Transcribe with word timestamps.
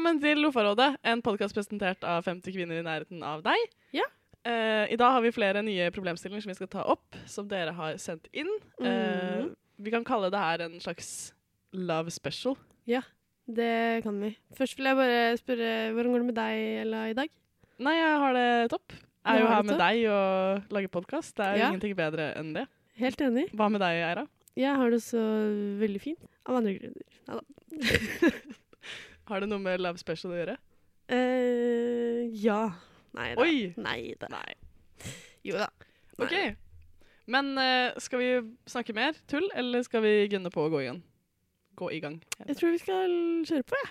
Velkommen 0.00 0.20
til 0.22 0.38
Lofarådet, 0.40 0.94
en 1.04 1.20
podkast 1.20 1.52
presentert 1.52 2.04
av 2.08 2.22
50 2.24 2.54
kvinner 2.54 2.78
i 2.80 2.84
nærheten 2.86 3.20
av 3.20 3.42
deg. 3.44 3.66
Ja. 3.92 4.06
Uh, 4.48 4.86
I 4.88 4.96
dag 4.96 5.12
har 5.12 5.20
vi 5.20 5.28
flere 5.36 5.60
nye 5.60 5.90
problemstillinger 5.92 6.40
som 6.40 6.48
vi 6.48 6.56
skal 6.56 6.70
ta 6.72 6.84
opp, 6.88 7.18
som 7.28 7.44
dere 7.50 7.74
har 7.76 7.98
sendt 8.00 8.30
inn. 8.32 8.48
Eh, 8.80 9.42
Mhm. 9.44 9.50
vi 9.84 9.90
kan 9.92 10.02
kalle 10.02 10.30
det 10.32 10.40
her 10.40 10.62
en 10.64 10.80
slags 10.80 11.34
love 11.74 12.08
special. 12.10 12.56
Ja, 12.86 13.02
Det 13.46 14.02
kan 14.02 14.18
vi. 14.22 14.38
Først 14.56 14.78
vil 14.78 14.86
jeg 14.86 14.96
bare 14.96 15.36
spørre 15.36 15.92
hvordan 15.92 16.12
går 16.12 16.18
det 16.18 16.26
med 16.30 16.34
deg, 16.34 16.80
Ella, 16.86 17.04
i 17.10 17.12
dag? 17.12 17.28
Nei, 17.78 17.94
jeg 18.00 18.18
har 18.24 18.32
det 18.32 18.70
topp. 18.70 18.92
Jeg 19.26 19.36
er 19.36 19.40
jo 19.40 19.46
her 19.48 19.62
med 19.62 19.68
topp? 19.76 19.78
deg 19.84 20.06
og 20.08 20.62
lager 20.70 20.88
podkast. 20.88 21.34
Det 21.36 21.44
er 21.44 21.52
jo 21.52 21.58
Ja. 21.58 21.68
ingenting 21.72 21.94
bedre 21.96 22.34
enn 22.38 22.54
det. 22.54 22.66
Helt 22.96 23.18
enig. 23.20 23.50
Hva 23.52 23.68
med 23.70 23.80
deg, 23.82 24.00
Eira? 24.00 24.26
Jeg 24.56 24.74
har 24.76 24.88
det 24.88 25.02
så 25.02 25.20
veldig 25.78 26.00
fint. 26.00 26.18
Av 26.46 26.56
andre 26.56 26.78
grunner. 26.78 27.04
Neida. 27.28 27.42
Har 29.30 29.44
det 29.44 29.46
noe 29.46 29.62
med 29.62 29.78
love 29.78 29.94
special 30.00 30.32
å 30.34 30.38
gjøre? 30.40 30.56
Uh, 31.06 32.26
ja. 32.34 32.72
Nei 33.14 33.28
da. 33.38 33.44
Oi! 33.44 33.74
Nei 33.78 34.14
da. 34.18 34.26
Nei. 34.32 34.56
Jo 35.46 35.54
da. 35.60 35.68
Nei. 36.18 36.24
OK. 36.26 36.34
Men 37.30 37.52
uh, 37.54 37.94
skal 38.02 38.18
vi 38.18 38.30
snakke 38.66 38.90
mer 38.96 39.14
tull, 39.30 39.46
eller 39.54 39.86
skal 39.86 40.02
vi 40.02 40.26
gunne 40.32 40.50
på 40.50 40.64
å 40.66 40.72
gå 40.72 40.80
i 40.82 40.88
gang? 40.88 40.98
Gå 41.78 41.92
i 41.94 42.00
gang. 42.02 42.16
Jeg 42.42 42.58
tror 42.58 42.74
vi 42.74 42.80
skal 42.82 43.14
kjøre 43.46 43.62
på, 43.70 43.78
jeg. 43.78 43.86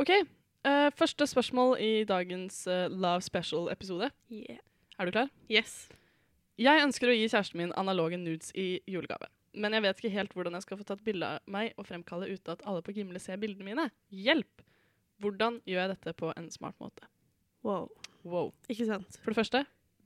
OK. 0.00 0.14
Uh, 0.64 0.88
første 0.96 1.28
spørsmål 1.28 1.76
i 1.76 1.92
dagens 2.08 2.64
Love 2.88 3.20
Special-episode. 3.28 4.08
Yeah. 4.32 4.64
Er 4.96 5.04
du 5.04 5.12
klar? 5.12 5.28
Yes. 5.52 5.92
Jeg 6.56 6.88
ønsker 6.88 7.12
å 7.12 7.20
gi 7.20 7.28
kjæresten 7.28 7.60
min 7.66 7.76
analoge 7.76 8.16
nudes 8.16 8.48
i 8.56 8.80
julegave. 8.88 9.28
Men 9.52 9.76
jeg 9.76 9.84
vet 9.84 10.00
ikke 10.00 10.14
helt 10.14 10.36
hvordan 10.36 10.56
jeg 10.56 10.64
skal 10.64 10.78
få 10.80 10.86
tatt 10.88 11.02
bilde 11.04 11.28
av 11.28 11.50
meg 11.50 11.74
og 11.76 11.86
fremkalle 11.88 12.30
uten 12.30 12.54
at 12.54 12.62
alle 12.68 12.84
på 12.84 12.94
Gimle 12.96 13.20
ser 13.20 13.40
bildene 13.40 13.66
mine. 13.68 13.88
Hjelp! 14.08 14.64
Hvordan 15.22 15.60
gjør 15.68 15.84
jeg 15.84 15.92
dette 15.92 16.14
på 16.18 16.30
en 16.34 16.48
smart 16.50 16.78
måte? 16.82 17.06
Wow. 17.66 17.90
Wow. 18.26 18.50
Ikke 18.72 18.86
sant? 18.88 19.18
For 19.22 19.34
det 19.34 19.38
første, 19.42 19.64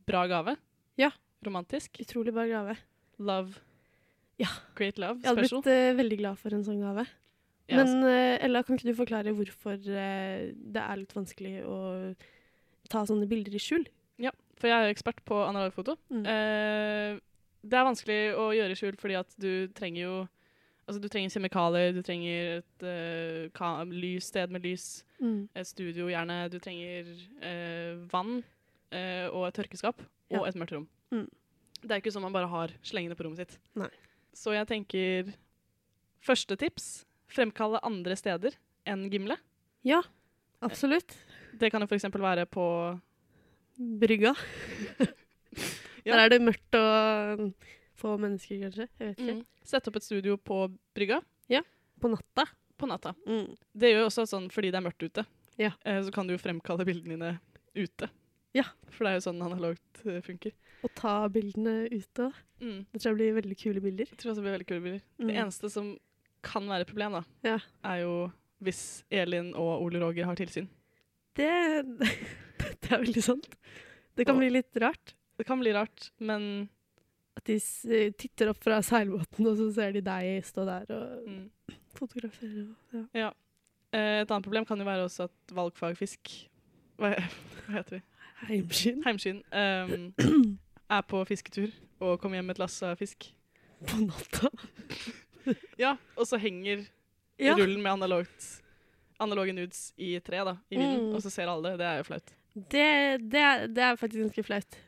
bra 0.08 0.25
gave. 0.28 0.56
Ja. 1.00 1.12
Romantisk. 1.47 2.00
Utrolig 2.03 2.34
bra 2.36 2.47
gave. 2.50 2.77
Love. 3.22 3.62
Ja. 4.41 4.50
Great 4.77 4.98
love. 5.00 5.20
Jeg 5.22 5.30
hadde 5.30 5.47
Special. 5.47 5.62
blitt 5.64 5.92
uh, 5.92 5.98
veldig 6.00 6.19
glad 6.20 6.41
for 6.41 6.56
en 6.56 6.66
sånn 6.66 6.83
gave. 6.83 7.06
Ja, 7.70 7.81
Men 7.81 8.05
uh, 8.05 8.44
Ella, 8.44 8.62
kan 8.62 8.77
ikke 8.77 8.91
du 8.91 8.98
forklare 8.98 9.34
hvorfor 9.36 9.78
uh, 9.78 10.42
det 10.53 10.83
er 10.83 11.00
litt 11.00 11.14
vanskelig 11.16 11.62
å 11.66 11.78
ta 12.92 13.06
sånne 13.08 13.28
bilder 13.31 13.56
i 13.56 13.62
skjul? 13.62 13.86
Ja, 14.22 14.33
For 14.60 14.70
jeg 14.70 14.77
er 14.77 14.91
jo 14.91 14.97
ekspert 14.97 15.22
på 15.28 15.38
analogfoto. 15.44 15.97
Mm. 16.12 16.25
Det 17.67 17.78
er 17.78 17.86
vanskelig 17.89 18.19
å 18.39 18.48
gjøre 18.55 18.77
skjult, 18.78 18.97
skjul 18.97 19.00
fordi 19.03 19.19
at 19.19 19.36
du 19.42 19.53
trenger 19.77 20.03
jo 20.03 20.17
Altså, 20.86 21.00
du 21.03 21.09
trenger 21.11 21.33
kjemikalier, 21.34 21.89
du 21.97 21.98
trenger 22.06 22.61
et 22.61 22.84
uh, 22.86 23.81
lys, 23.91 24.28
sted 24.31 24.53
med 24.55 24.62
lys, 24.62 25.03
Mm. 25.19 25.48
et 25.56 25.67
studio 25.67 26.06
gjerne, 26.06 26.34
du 26.53 26.59
trenger 26.62 27.09
uh, 27.41 27.97
vann 28.12 28.37
uh, 28.92 29.27
og 29.33 29.48
et 29.48 29.56
tørkeskap 29.56 29.98
Ja. 30.31 30.39
og 30.39 30.47
et 30.47 30.55
mørkt 30.55 30.77
rom. 30.77 30.84
Mm. 31.11 31.25
Det 31.83 31.91
er 31.91 32.03
ikke 32.03 32.12
sånn 32.14 32.22
man 32.22 32.37
bare 32.37 32.47
har 32.53 32.70
slengende 32.87 33.17
på 33.19 33.25
rommet 33.27 33.42
sitt. 33.42 33.59
Nei. 33.75 33.89
Så 34.37 34.55
jeg 34.55 34.69
tenker 34.70 35.33
Første 36.22 36.56
tips 36.59 37.05
fremkalle 37.34 37.81
andre 37.83 38.14
steder 38.19 38.55
enn 38.87 39.09
Gimle. 39.11 39.37
Ja, 39.87 40.03
absolutt. 40.62 41.15
Det 41.59 41.71
kan 41.72 41.82
jo 41.82 41.87
f.eks. 41.91 42.06
være 42.15 42.47
på 42.47 42.66
Brygga. 43.76 44.34
Der 46.15 46.25
er 46.25 46.28
det 46.31 46.41
mørkt 46.43 46.75
og 46.78 47.41
um, 47.41 47.55
få 47.97 48.17
mennesker, 48.21 48.61
kanskje. 48.67 48.87
Jeg 49.00 49.09
vet 49.09 49.19
ikke. 49.25 49.34
mm, 49.41 49.47
Sette 49.67 49.89
opp 49.91 49.97
et 49.97 50.05
studio 50.06 50.37
på 50.39 50.61
brygga 50.94 51.21
Ja. 51.50 51.62
På 52.00 52.09
natta. 52.12 52.44
på 52.78 52.87
natta. 52.87 53.15
Mm. 53.27 53.56
Det 53.75 53.89
gjør 53.91 54.03
jo 54.05 54.06
også 54.11 54.27
sånn 54.28 54.50
fordi 54.53 54.71
det 54.71 54.77
er 54.78 54.84
mørkt 54.84 55.03
ute. 55.03 55.25
Ja. 55.59 55.71
Eh, 55.84 56.03
så 56.05 56.12
kan 56.12 56.27
du 56.28 56.34
jo 56.34 56.39
fremkalle 56.43 56.84
bildene 56.84 57.17
dine 57.17 57.41
ute. 57.75 58.11
Ja. 58.55 58.65
For 58.93 59.05
det 59.05 59.11
er 59.11 59.17
jo 59.17 59.25
sånn 59.31 59.41
analogt 59.43 60.03
eh, 60.05 60.21
funker. 60.21 60.53
Og 60.84 60.93
ta 60.94 61.15
bildene 61.33 61.89
ute. 61.91 62.28
Mm. 62.61 62.84
Det 62.93 63.00
tror 63.00 63.11
jeg 63.11 63.17
blir 63.17 63.38
veldig 63.41 63.56
kule 63.62 63.81
bilder. 63.81 64.06
Jeg 64.12 64.19
tror 64.21 64.31
også 64.34 64.43
det 64.43 64.47
blir 64.47 64.56
veldig 64.59 64.69
kule 64.69 64.84
bilder. 64.84 65.03
Mm. 65.19 65.27
Det 65.31 65.37
eneste 65.41 65.71
som 65.73 65.94
kan 66.47 66.69
være 66.69 66.84
et 66.84 66.91
problem, 66.93 67.17
da, 67.17 67.23
Ja. 67.49 67.59
er 67.83 68.03
jo 68.05 68.12
hvis 68.62 69.03
Elin 69.11 69.55
og 69.56 69.83
Ole 69.83 69.99
Roger 70.05 70.25
har 70.28 70.37
tilsyn. 70.37 70.69
Det, 71.37 71.49
det 72.81 72.93
er 72.93 73.00
veldig 73.03 73.23
sant. 73.25 73.49
Det 74.17 74.25
kan 74.28 74.37
Og- 74.37 74.41
bli 74.44 74.50
litt 74.61 74.77
rart. 74.81 75.15
Det 75.38 75.47
kan 75.47 75.60
bli 75.60 75.72
rart, 75.76 76.10
men 76.19 76.69
At 77.36 77.44
de 77.44 77.56
s- 77.60 77.84
titter 78.16 78.48
opp 78.48 78.62
fra 78.64 78.78
seilbåten, 78.82 79.47
og 79.47 79.56
så 79.58 79.66
ser 79.74 79.92
de 79.92 80.00
deg 80.00 80.42
stå 80.44 80.64
der 80.64 80.86
og 80.97 81.26
mm. 81.28 81.50
fotografere. 81.98 82.69
og- 82.94 83.08
Ja. 83.14 83.30
Eh, 83.92 84.22
Et 84.22 84.30
annet 84.30 84.42
problem 84.44 84.64
kan 84.64 84.78
jo 84.78 84.84
være 84.84 85.04
også 85.04 85.25
at 85.25 85.54
valgfagfisk 85.54 86.48
Hva, 86.98 87.10
hva 87.69 87.75
heter 87.76 87.98
vi? 87.98 88.02
Heimskinn 88.48 89.02
Heimskinn. 89.04 89.42
um, 89.52 90.58
er 90.91 91.02
på 91.02 91.25
fisketur 91.26 91.70
og 92.00 92.20
kommer 92.20 92.36
hjem 92.38 92.46
med 92.46 92.56
et 92.56 92.58
lass 92.64 92.82
av 92.82 92.96
fisk. 92.96 93.32
på 93.84 94.00
natta. 94.06 94.48
Ja, 95.78 95.96
Og 96.16 96.26
så 96.26 96.38
henger 96.41 96.86
Ja. 97.38 97.54
rullen 97.54 97.82
med 97.82 97.92
analogt, 97.92 98.62
analoge 99.20 99.52
nudes 99.52 99.92
i 99.98 100.19
treet 100.19 100.25
tre 100.25 100.44
da, 100.44 100.56
i 100.70 100.76
vinden, 100.76 101.10
Mm. 101.10 101.14
og 101.14 101.20
så 101.22 101.30
ser 101.30 101.46
alle 101.48 101.70
det. 101.70 101.78
Det 101.78 101.86
er 101.86 101.96
jo 101.98 102.02
flaut. 102.08 102.32
Det, 102.56 103.30
det, 103.30 103.41
er, 103.41 103.66
det 103.69 103.78
er 103.84 103.96
faktisk 103.96 104.22
ganske 104.25 104.42
flaut. 104.42 104.78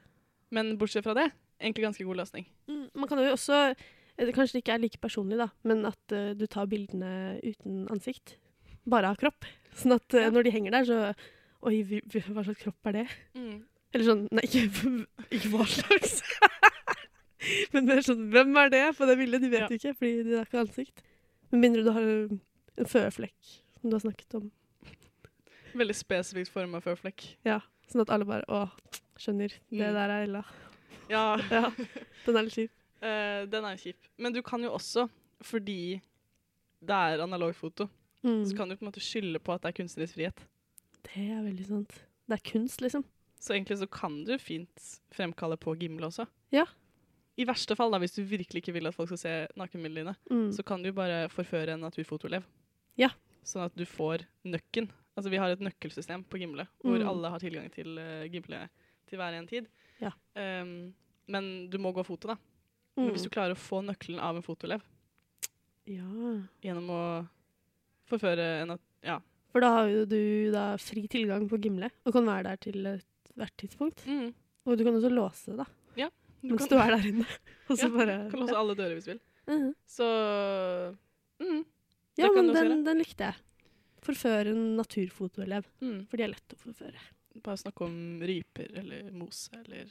Men 0.54 0.76
bortsett 0.80 1.04
fra 1.04 1.14
det, 1.18 1.28
egentlig 1.60 1.84
ganske 1.84 2.04
god 2.08 2.16
løsning. 2.22 2.46
Mm, 2.68 2.84
Man 2.94 3.08
kan 3.10 3.18
jo 3.22 3.32
også 3.34 3.74
det 4.18 4.32
Kanskje 4.34 4.56
det 4.58 4.62
ikke 4.64 4.74
er 4.74 4.80
like 4.82 4.98
personlig, 4.98 5.36
da, 5.38 5.46
men 5.62 5.84
at 5.86 6.12
uh, 6.12 6.32
du 6.34 6.46
tar 6.50 6.66
bildene 6.66 7.38
uten 7.44 7.84
ansikt. 7.92 8.32
Bare 8.88 9.12
av 9.12 9.18
kropp. 9.20 9.44
Sånn 9.78 9.94
at 9.94 10.10
uh, 10.16 10.24
Ja. 10.24 10.30
når 10.34 10.48
de 10.48 10.54
henger 10.56 10.74
der, 10.74 10.88
så 10.88 11.14
Oi, 11.68 11.82
hva 11.82 12.42
slags 12.46 12.60
kropp 12.62 12.86
er 12.86 12.92
det? 13.00 13.04
Mm. 13.34 13.60
Eller 13.94 14.04
sånn 14.06 14.20
Nei, 14.34 14.44
ikke, 14.46 14.64
ikke 15.34 15.48
hva 15.54 15.64
slags. 15.66 16.20
men 17.74 17.86
mer 17.88 18.02
sånn 18.06 18.28
Hvem 18.34 18.52
er 18.62 18.70
det 18.74 18.82
på 18.98 19.06
det 19.10 19.16
bildet? 19.18 19.42
De 19.42 19.50
vet 19.54 19.64
Ja. 19.64 19.70
ikke, 19.78 19.94
fordi 19.98 20.22
det 20.28 20.36
er 20.38 20.46
ikke 20.46 20.62
ansikt. 20.64 21.02
Med 21.50 21.62
mindre 21.64 21.82
du 21.86 21.90
har 21.94 22.06
en 22.06 22.90
føflekk, 22.90 23.36
som 23.80 23.90
du 23.90 23.96
har 23.96 24.02
snakket 24.04 24.34
om. 24.38 24.50
Veldig 25.78 25.94
spesifikt 25.98 26.50
forma 26.52 26.80
føflekk. 26.84 27.24
Ja, 27.46 27.60
Sånn 27.88 28.02
at 28.04 28.10
alle 28.12 28.26
bare 28.28 28.44
Å, 28.52 28.66
skjønner. 29.18 29.48
Det 29.70 29.78
Mm. 29.88 29.94
der 29.94 30.08
er 30.14 30.22
Ella. 30.26 30.42
Ja, 31.10 31.36
Ja, 31.50 31.70
Den 32.26 32.36
er 32.36 32.42
litt 32.42 32.54
kjip. 32.54 32.70
Uh, 33.02 33.46
den 33.46 33.64
er 33.64 33.76
kjip. 33.76 33.96
Men 34.18 34.32
du 34.32 34.42
kan 34.42 34.62
jo 34.62 34.72
også, 34.74 35.08
fordi 35.42 36.00
det 36.84 36.94
er 36.94 37.22
analogfoto, 37.22 37.88
Mm. 38.24 38.44
så 38.44 38.56
kan 38.56 38.68
du 38.68 38.74
på 38.76 38.82
en 38.84 38.90
måte 38.92 39.00
skylde 39.00 39.38
på 39.38 39.52
at 39.54 39.62
det 39.62 39.68
er 39.70 39.82
kunstnerisk 39.82 40.14
frihet. 40.18 40.40
Det 41.06 41.28
er 41.30 41.42
veldig 41.46 41.66
sant. 41.66 41.92
Det 42.28 42.34
er 42.40 42.50
kunst, 42.50 42.80
liksom. 42.82 43.04
Så 43.40 43.54
egentlig 43.54 43.78
så 43.78 43.86
kan 43.88 44.24
du 44.26 44.36
fint 44.38 45.00
fremkalle 45.14 45.56
på 45.56 45.76
Gimle 45.78 46.06
også. 46.10 46.26
Ja. 46.50 46.64
I 47.38 47.44
verste 47.46 47.76
fall, 47.76 47.92
da, 47.92 47.98
hvis 48.02 48.16
du 48.16 48.24
virkelig 48.24 48.58
ikke 48.64 48.72
vil 48.74 48.86
at 48.88 48.94
folk 48.96 49.08
skal 49.08 49.18
se 49.22 49.46
nakenbildene 49.56 49.94
dine, 50.10 50.16
Mm. 50.30 50.50
så 50.52 50.64
kan 50.66 50.82
du 50.82 50.90
bare 50.92 51.28
forføre 51.30 51.74
en 51.74 51.80
naturfotoelev. 51.86 52.42
Ja. 52.98 53.10
Sånn 53.44 53.64
at 53.64 53.76
du 53.76 53.84
får 53.86 54.26
nøkken. 54.44 54.90
Altså, 55.16 55.30
vi 55.30 55.36
har 55.38 55.50
et 55.50 55.60
nøkkelsystem 55.60 56.24
på 56.28 56.38
Gimle, 56.40 56.66
hvor 56.82 56.98
Mm. 56.98 57.08
alle 57.08 57.30
har 57.30 57.38
tilgang 57.38 57.70
til 57.72 57.96
uh, 57.98 58.24
Gimle 58.26 58.68
til 59.08 59.18
hver 59.20 59.34
en 59.38 59.46
tid. 59.50 59.66
Ja. 60.02 60.12
Um, 60.36 60.92
men 61.28 61.48
du 61.72 61.78
må 61.82 61.92
gå 61.96 62.04
foto, 62.06 62.28
da. 62.34 62.36
Men 62.96 63.08
Mm. 63.08 63.12
hvis 63.14 63.22
du 63.28 63.30
klarer 63.30 63.54
å 63.54 63.58
få 63.58 63.78
nøkkelen 63.86 64.18
av 64.18 64.34
en 64.36 64.42
fotoelev 64.42 64.80
Ja. 65.86 66.02
gjennom 66.64 66.88
å 66.90 67.02
forføre 68.10 68.62
en 68.62 68.70
at 68.74 68.80
Ja. 69.04 69.20
For 69.52 69.60
da 69.60 69.70
har 69.76 69.88
jo 69.88 70.04
du 70.04 70.50
da 70.52 70.76
fri 70.76 71.06
tilgang 71.08 71.48
på 71.48 71.60
Gimle, 71.62 71.90
og 72.04 72.12
kan 72.12 72.24
være 72.26 72.42
der 72.44 72.56
til 72.56 72.84
ethvert 72.84 73.56
tidspunkt. 73.56 74.04
Mm. 74.06 74.34
Og 74.66 74.76
du 74.76 74.84
kan 74.84 74.94
også 74.94 75.10
låse, 75.12 75.56
da, 75.56 75.64
Du 76.40 76.54
mens 76.54 76.68
kan, 76.68 76.78
du 76.78 76.82
er 76.84 76.90
der 76.96 77.06
inne. 77.08 77.26
Og 77.68 77.76
så 77.76 77.88
Ja, 77.88 77.88
bare 77.90 78.30
kan 78.30 78.40
låse 78.40 78.54
alle 78.56 78.74
dører 78.78 78.94
hvis 78.94 79.04
du 79.06 79.12
vil. 79.12 79.20
Mhm. 79.48 79.74
Så 79.88 80.06
mm, 81.40 81.64
Ja, 82.18 82.28
men 82.34 82.52
den, 82.54 82.84
den 82.84 82.98
likte 82.98 83.26
jeg. 83.30 83.34
Forføre 84.02 84.52
en 84.52 84.76
naturfotoelev, 84.76 85.64
mm. 85.82 86.06
for 86.08 86.16
de 86.16 86.22
er 86.22 86.28
lett 86.34 86.54
å 86.54 86.58
forføre. 86.60 86.94
Bare 87.44 87.56
snakke 87.60 87.84
om 87.86 87.96
ryper 88.26 88.70
eller 88.80 89.10
mose 89.14 89.50
eller 89.64 89.86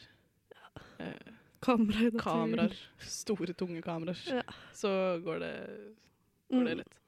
eh, 1.00 1.34
Kamera 1.64 2.00
i 2.00 2.12
naturen. 2.12 2.22
kameraer. 2.22 2.76
Store, 3.00 3.54
tunge 3.58 3.82
kameraer. 3.82 4.20
Ja. 4.28 4.44
Så 4.74 4.90
går 5.26 5.40
det, 5.40 5.54
går 6.54 6.66
det 6.70 6.76
litt. 6.84 7.00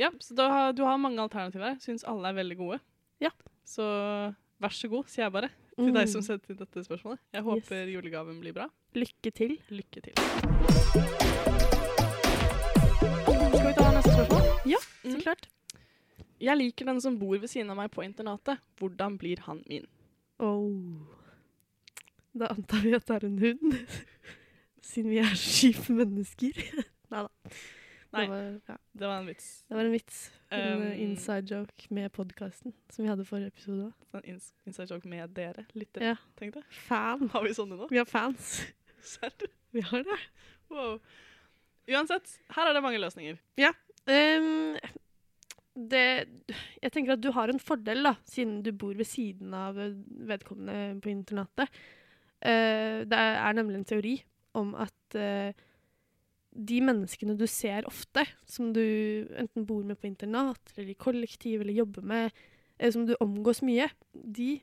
Ja, 0.00 0.08
så 0.20 0.34
har, 0.50 0.72
du 0.72 0.82
har 0.82 0.96
mange 0.98 1.20
alternativer 1.22 1.68
her. 1.74 1.76
Syns 1.84 2.04
alle 2.08 2.28
er 2.32 2.38
veldig 2.40 2.56
gode. 2.58 2.80
Ja. 3.22 3.30
Så 3.64 3.84
vær 4.60 4.72
så 4.74 4.88
god, 4.90 5.04
sier 5.12 5.26
jeg 5.26 5.32
bare, 5.36 5.50
til 5.74 5.90
Mm. 5.90 5.94
deg 5.94 6.08
som 6.08 6.22
sendte 6.22 6.50
inn 6.52 6.56
dette 6.56 6.84
spørsmålet. 6.86 7.18
Jeg 7.34 7.42
håper 7.42 7.88
julegaven 7.90 8.40
blir 8.40 8.52
bra. 8.54 8.68
Lykke 8.94 9.30
til. 9.34 9.56
Lykke 9.70 10.00
til. 10.00 10.14
Skal 12.24 13.66
vi 13.66 13.72
ta 13.78 13.88
neste 13.94 14.12
spørsmål? 14.14 14.42
Ja, 14.70 14.78
Så 15.04 15.16
Mm. 15.16 15.20
Jeg 16.42 16.56
liker 16.58 16.86
den 16.90 17.00
som 17.00 17.18
bor 17.18 17.36
ved 17.38 17.48
siden 17.48 17.70
av 17.70 17.76
meg 17.78 17.90
på 17.94 18.02
internatet. 18.04 18.58
Hvordan 18.80 19.18
blir 19.20 19.40
han 19.46 19.62
min? 19.70 19.86
Oh. 20.42 21.06
Da 22.34 22.48
antar 22.50 22.82
vi 22.82 22.94
at 22.96 23.06
det 23.06 23.16
er 23.20 23.26
en 23.28 23.38
hund. 23.38 23.76
Siden 24.84 25.10
vi 25.14 25.18
er 25.22 25.34
kjipe 25.38 25.94
mennesker. 25.96 26.58
Neida. 27.14 27.28
Nei. 28.14 28.26
Var, 28.30 28.42
ja, 28.68 28.74
Det 28.94 29.06
var 29.10 29.16
en 29.18 29.26
vits. 29.26 29.46
det 29.68 29.74
var 29.78 29.84
en 29.88 29.92
vits. 29.94 30.18
En 30.54 30.60
Um, 30.76 30.82
eh, 30.86 31.00
inside 31.02 31.50
joke 31.50 31.86
med 31.90 32.12
podkasten 32.14 32.70
som 32.92 33.02
vi 33.02 33.08
hadde 33.10 33.24
forrige 33.26 33.50
episode. 33.50 33.88
En 34.14 34.22
ins 34.30 34.52
inside 34.68 34.86
joke 34.92 35.08
med 35.10 35.32
dere 35.34 35.64
lyttere, 35.74 36.12
Ja. 36.12 36.16
tenkte 36.38 36.60
jeg. 36.62 36.76
Fan. 36.86 37.24
Har 37.32 37.42
vi 37.42 37.50
sånne 37.56 37.74
nå? 37.80 37.88
Vi 37.90 37.98
har 37.98 38.06
fans. 38.06 38.60
Serr? 39.02 39.48
Vi 39.74 39.82
har 39.82 40.04
det. 40.06 40.18
Wow. 40.70 41.00
Uansett, 41.90 42.36
her 42.54 42.68
er 42.70 42.72
det 42.78 42.82
mange 42.86 43.00
løsninger. 43.02 43.40
Ja. 43.58 43.72
Ehm, 44.06 44.76
det 45.74 46.06
Jeg 46.82 46.92
tenker 46.94 47.16
at 47.16 47.22
du 47.22 47.32
har 47.34 47.50
en 47.50 47.60
fordel, 47.62 48.04
da, 48.06 48.14
siden 48.30 48.62
du 48.62 48.70
bor 48.72 48.94
ved 48.94 49.08
siden 49.08 49.54
av 49.58 49.78
eh, 49.80 49.94
vedkommende 50.30 51.00
på 51.02 51.10
internatet. 51.10 51.82
Uh, 52.44 53.02
det 53.08 53.18
er 53.18 53.56
nemlig 53.56 53.80
en 53.80 53.88
teori 53.88 54.18
om 54.54 54.74
at 54.78 55.16
uh, 55.16 55.50
de 56.54 56.80
menneskene 56.84 57.34
du 57.38 57.46
ser 57.50 57.88
ofte, 57.88 58.22
som 58.46 58.68
du 58.74 58.84
enten 59.40 59.64
bor 59.66 59.82
med 59.86 59.98
på 59.98 60.06
internat, 60.10 60.60
eller 60.76 60.92
i 60.92 60.98
kollektiv, 60.98 61.62
eller 61.62 61.74
jobber 61.74 62.04
med, 62.06 62.44
eh, 62.78 62.92
som 62.92 63.06
du 63.08 63.16
omgås 63.18 63.62
mye, 63.66 63.88
de 64.12 64.60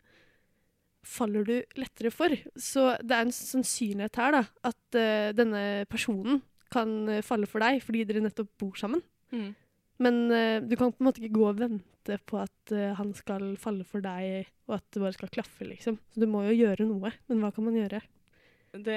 faller 1.04 1.44
du 1.44 1.56
lettere 1.82 2.14
for. 2.14 2.32
Så 2.56 2.94
det 3.02 3.18
er 3.18 3.26
en 3.26 3.36
sannsynlighet 3.36 4.22
her, 4.22 4.38
da, 4.38 4.46
at 4.72 5.00
uh, 5.02 5.34
denne 5.36 5.66
personen 5.92 6.40
kan 6.72 7.20
falle 7.26 7.50
for 7.52 7.60
deg 7.60 7.82
fordi 7.84 8.06
dere 8.08 8.22
nettopp 8.24 8.54
bor 8.62 8.78
sammen. 8.80 9.02
Mm. 9.36 9.50
Men 10.02 10.18
uh, 10.34 10.58
du 10.66 10.74
kan 10.80 10.92
på 10.94 11.02
en 11.04 11.08
måte 11.10 11.22
ikke 11.22 11.38
gå 11.38 11.46
og 11.52 11.60
vente 11.62 12.18
på 12.28 12.40
at 12.42 12.74
uh, 12.74 12.92
han 12.98 13.12
skal 13.18 13.52
falle 13.62 13.86
for 13.88 14.02
deg, 14.04 14.48
og 14.70 14.80
at 14.80 14.88
det 14.96 15.04
bare 15.04 15.16
skal 15.18 15.30
klaffe, 15.34 15.68
liksom. 15.70 16.00
Så 16.14 16.24
du 16.24 16.28
må 16.32 16.42
jo 16.48 16.56
gjøre 16.58 16.88
noe. 16.90 17.12
Men 17.30 17.44
hva 17.44 17.52
kan 17.54 17.68
man 17.68 17.78
gjøre? 17.78 18.02
Det, 18.72 18.96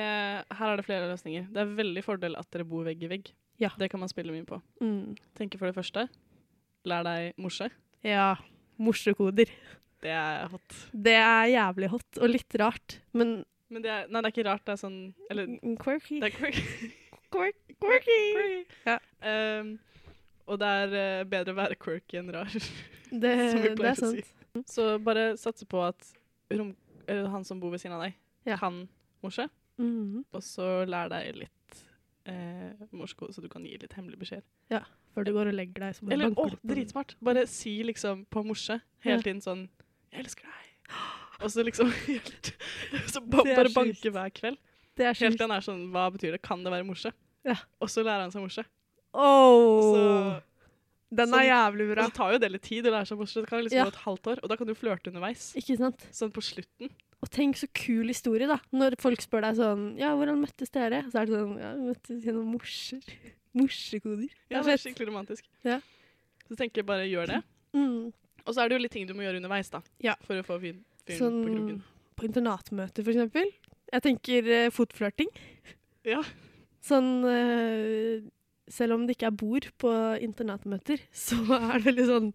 her 0.54 0.70
er 0.70 0.78
det 0.78 0.86
flere 0.86 1.08
løsninger. 1.10 1.48
Det 1.52 1.60
er 1.64 1.72
veldig 1.80 2.04
fordel 2.06 2.36
at 2.38 2.48
dere 2.54 2.66
bor 2.68 2.84
vegg 2.86 3.00
i 3.04 3.10
vegg. 3.10 3.32
Ja. 3.60 3.70
Det 3.78 3.88
kan 3.92 4.00
man 4.02 4.10
spille 4.10 4.32
mye 4.34 4.46
på. 4.48 4.60
Mm. 4.82 5.14
Tenker 5.38 5.60
for 5.60 5.68
det 5.70 5.76
første, 5.76 6.06
lær 6.88 7.04
deg 7.06 7.34
morse. 7.42 7.68
Ja. 8.06 8.32
Morsekoder. 8.82 9.50
Det 10.04 10.12
er 10.12 10.46
hot. 10.52 10.78
Det 10.92 11.14
er 11.16 11.48
jævlig 11.52 11.88
hot, 11.94 12.08
og 12.20 12.30
litt 12.30 12.56
rart. 12.60 12.98
Men 13.16 13.42
Men 13.72 13.82
det 13.82 13.90
er, 13.90 14.06
nei, 14.12 14.20
det 14.20 14.28
er 14.28 14.34
ikke 14.34 14.46
rart. 14.50 14.62
Det 14.66 14.74
er 14.74 14.80
sånn 14.82 14.98
Eller 15.32 15.48
mm, 15.54 15.76
quirky. 15.80 16.20
det 16.22 16.28
er 16.30 16.36
quirky. 16.36 16.90
Quirk- 17.34 17.72
quirky. 17.82 18.18
Ja. 18.86 18.98
Um, 19.26 19.72
og 20.46 20.58
det 20.60 20.68
er 20.68 20.94
eh, 21.00 21.24
bedre 21.24 21.52
å 21.54 21.58
være 21.58 21.76
quirky 21.80 22.18
enn 22.20 22.32
rar, 22.34 22.50
Det, 23.10 23.32
som 23.50 23.60
vi 23.62 23.68
det 23.68 23.76
pleier 23.78 23.94
er 23.94 24.06
å 24.08 24.10
si. 24.12 24.24
Så 24.70 24.86
bare 25.02 25.24
satse 25.38 25.66
på 25.66 25.80
at 25.86 26.02
rom, 26.50 26.74
eller 27.06 27.28
han 27.30 27.44
som 27.44 27.60
bor 27.60 27.70
ved 27.74 27.80
siden 27.82 27.96
av 27.96 28.02
deg, 28.06 28.14
Ja. 28.46 28.56
kan 28.60 28.88
morse. 29.22 29.48
Mhm. 29.78 30.24
Og 30.32 30.42
så 30.42 30.84
lær 30.86 31.08
deg 31.10 31.34
litt 31.36 31.80
eh, 32.26 32.72
morsekode, 32.92 33.34
så 33.34 33.42
du 33.42 33.48
kan 33.48 33.64
gi 33.66 33.76
litt 33.78 33.92
hemmelige 33.96 34.20
beskjeder. 34.22 34.84
Før 35.14 35.24
du 35.26 35.32
går 35.32 35.46
og 35.52 35.54
legger 35.54 35.78
deg. 35.84 35.94
som 35.94 36.10
Eller 36.10 36.30
å, 36.34 36.48
dritsmart. 36.66 37.14
Bare 37.22 37.46
si 37.46 37.76
liksom 37.86 38.24
på 38.26 38.42
morse 38.46 38.80
hele 39.04 39.16
Ja. 39.18 39.22
tiden 39.22 39.40
sånn 39.44 39.68
'Jeg 40.12 40.24
elsker 40.24 40.42
deg'. 40.42 40.94
Og 41.42 41.50
så 41.50 41.62
liksom 41.64 41.90
helt 42.06 42.52
Så 43.06 43.20
ba, 43.20 43.42
bare 43.44 43.70
banke 43.74 44.10
hver 44.10 44.30
kveld. 44.34 44.58
Det 44.96 45.06
er 45.06 45.14
Helt 45.14 45.36
til 45.38 45.48
han 45.48 45.56
er 45.56 45.60
sånn 45.62 45.90
'Hva 45.92 46.10
betyr 46.12 46.32
det? 46.32 46.42
Kan 46.42 46.64
det 46.64 46.72
være 46.72 46.84
morse?' 46.86 47.12
Ja. 47.44 47.56
Og 47.80 47.88
så 47.88 48.02
lærer 48.02 48.22
han 48.22 48.30
seg 48.32 48.42
morse. 48.42 48.64
Så, 49.14 50.42
den 51.14 51.28
sånn- 51.30 51.40
er 51.40 51.46
jævlig 51.48 51.88
og 51.88 51.94
bra. 51.94 52.04
så 52.08 52.14
tar 52.16 52.32
jo 52.34 52.38
det 52.42 52.50
litt 52.50 52.62
tid 52.66 52.84
Det, 52.84 52.92
seg. 53.06 53.18
Det 53.18 53.46
kan 53.48 53.62
liksom 53.62 53.78
Ja. 53.78 53.84
gå 53.84 53.88
et 53.94 54.02
halvt 54.04 54.26
år, 54.32 54.38
og 54.42 54.48
da 54.48 54.56
kan 54.56 54.66
du 54.66 54.74
flørte 54.74 55.08
underveis. 55.12 55.54
Ikke 55.54 55.76
sant? 55.78 56.06
Sånn 56.10 56.32
på 56.32 56.42
slutten. 56.42 56.90
Og 57.22 57.30
tenk 57.30 57.56
så 57.56 57.68
kul 57.72 58.08
historie, 58.08 58.46
da. 58.46 58.58
Når 58.72 58.96
folk 59.00 59.20
spør 59.20 59.42
deg 59.42 59.56
sånn 59.56 59.96
Ja, 59.98 60.14
hvordan 60.14 60.42
møttes 60.44 60.70
dere? 60.70 61.04
Så 61.10 61.22
er 61.22 61.26
det 61.26 61.34
sånn 61.38 61.58
Ja, 61.58 61.72
vi 61.74 61.92
møttes 61.94 62.24
gjennom 62.24 62.50
morser. 62.52 63.00
Morsekoder. 63.54 64.28
Ja, 64.50 64.62
Det 64.62 64.66
det 64.66 64.72
er 64.74 64.90
skikkelig 64.90 65.08
romantisk. 65.08 65.44
Ja. 65.64 65.80
Så 66.50 66.56
tenker 66.56 66.82
jeg 66.82 66.86
bare 66.86 67.06
gjør 67.08 67.26
det. 67.28 67.42
Mm. 67.72 68.12
Og 68.46 68.54
så 68.54 68.60
er 68.64 68.68
det 68.68 68.76
jo 68.76 68.82
litt 68.82 68.90
ting 68.92 69.06
du 69.06 69.14
må 69.14 69.22
gjøre 69.22 69.36
underveis, 69.40 69.70
da. 69.70 69.80
Ja. 70.00 70.16
For 70.22 70.34
å 70.34 70.44
få 70.44 70.58
fyren 70.60 70.84
fyren 71.06 71.18
Sånn 71.18 71.44
på 71.44 71.54
kroken. 71.54 71.82
på 72.16 72.26
internatmøter, 72.28 73.04
for 73.04 73.12
eksempel. 73.12 73.52
Jeg 73.92 74.02
tenker 74.02 74.66
uh, 74.66 74.70
fotflørting. 74.70 75.28
Ja. 76.04 76.22
Sånn 76.82 77.24
eh, 77.24 78.20
Selv 78.70 78.94
om 78.96 79.06
det 79.06 79.16
ikke 79.18 79.26
er 79.28 79.36
bord 79.36 79.66
på 79.78 79.90
internatmøter, 80.24 81.02
så 81.26 81.36
er 81.58 81.78
det 81.78 81.86
veldig 81.90 82.06
sånn 82.08 82.30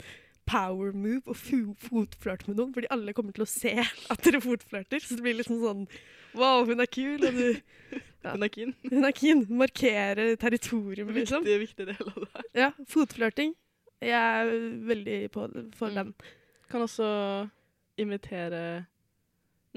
power 0.50 0.92
move 0.98 1.30
å 1.30 1.36
fotflørte 1.38 2.50
med 2.50 2.58
noen, 2.58 2.72
fordi 2.74 2.88
alle 2.94 3.14
kommer 3.14 3.34
til 3.38 3.44
å 3.46 3.50
se 3.50 3.74
at 4.14 4.24
dere 4.26 4.42
fotflørter. 4.42 5.02
Så 5.06 5.18
det 5.18 5.26
blir 5.26 5.38
liksom 5.42 5.60
sånn 5.64 5.86
Wow, 6.38 6.62
hun 6.70 6.78
er 6.84 6.86
kul, 6.94 7.24
og 7.26 7.34
du 7.34 7.46
Ja. 8.26 8.34
Hun 8.36 8.44
er 8.44 8.50
keen. 8.52 8.74
Hun 8.92 9.06
er 9.08 9.14
keen. 9.16 9.46
Markere 9.58 10.26
territorium, 10.38 11.08
liksom. 11.16 11.42
Viktig, 11.46 11.60
viktig 11.62 11.86
del 11.88 12.10
av 12.12 12.18
det. 12.26 12.42
Ja, 12.60 12.68
fotflørting. 12.92 13.54
Jeg 14.04 14.12
er 14.44 14.50
veldig 14.90 15.16
på 15.32 15.46
for 15.80 15.88
Mm. 15.90 15.96
den. 15.96 16.12
Kan 16.70 16.84
også 16.84 17.08
invitere 17.98 18.60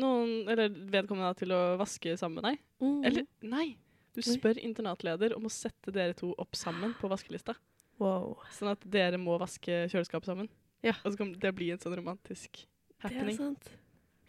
noen, 0.03 0.49
eller 0.51 0.75
vedkommende 0.93 1.37
til 1.39 1.55
å 1.55 1.61
vaske 1.81 2.17
sammen 2.19 2.41
med 2.43 2.49
deg. 2.51 2.61
Mm. 2.83 2.99
Eller, 3.09 3.27
nei! 3.47 3.67
Du 4.15 4.21
spør 4.23 4.59
internatleder 4.61 5.33
om 5.37 5.47
å 5.49 5.53
sette 5.53 5.93
dere 5.95 6.13
to 6.15 6.35
opp 6.39 6.55
sammen 6.59 6.93
på 7.01 7.09
vaskelista. 7.09 7.55
Wow. 7.99 8.37
Sånn 8.53 8.69
at 8.73 8.81
dere 8.91 9.17
må 9.21 9.39
vaske 9.41 9.87
kjøleskapet 9.89 10.27
sammen. 10.27 10.49
Ja. 10.83 10.93
Og 11.05 11.13
så 11.13 11.17
kan 11.23 11.33
det 11.33 11.55
bli 11.55 11.71
en 11.73 11.79
sånn 11.79 11.97
romantisk 11.97 12.65
happening. 13.05 13.37
Det 13.37 13.41
er 13.41 13.47
sant. 13.47 13.71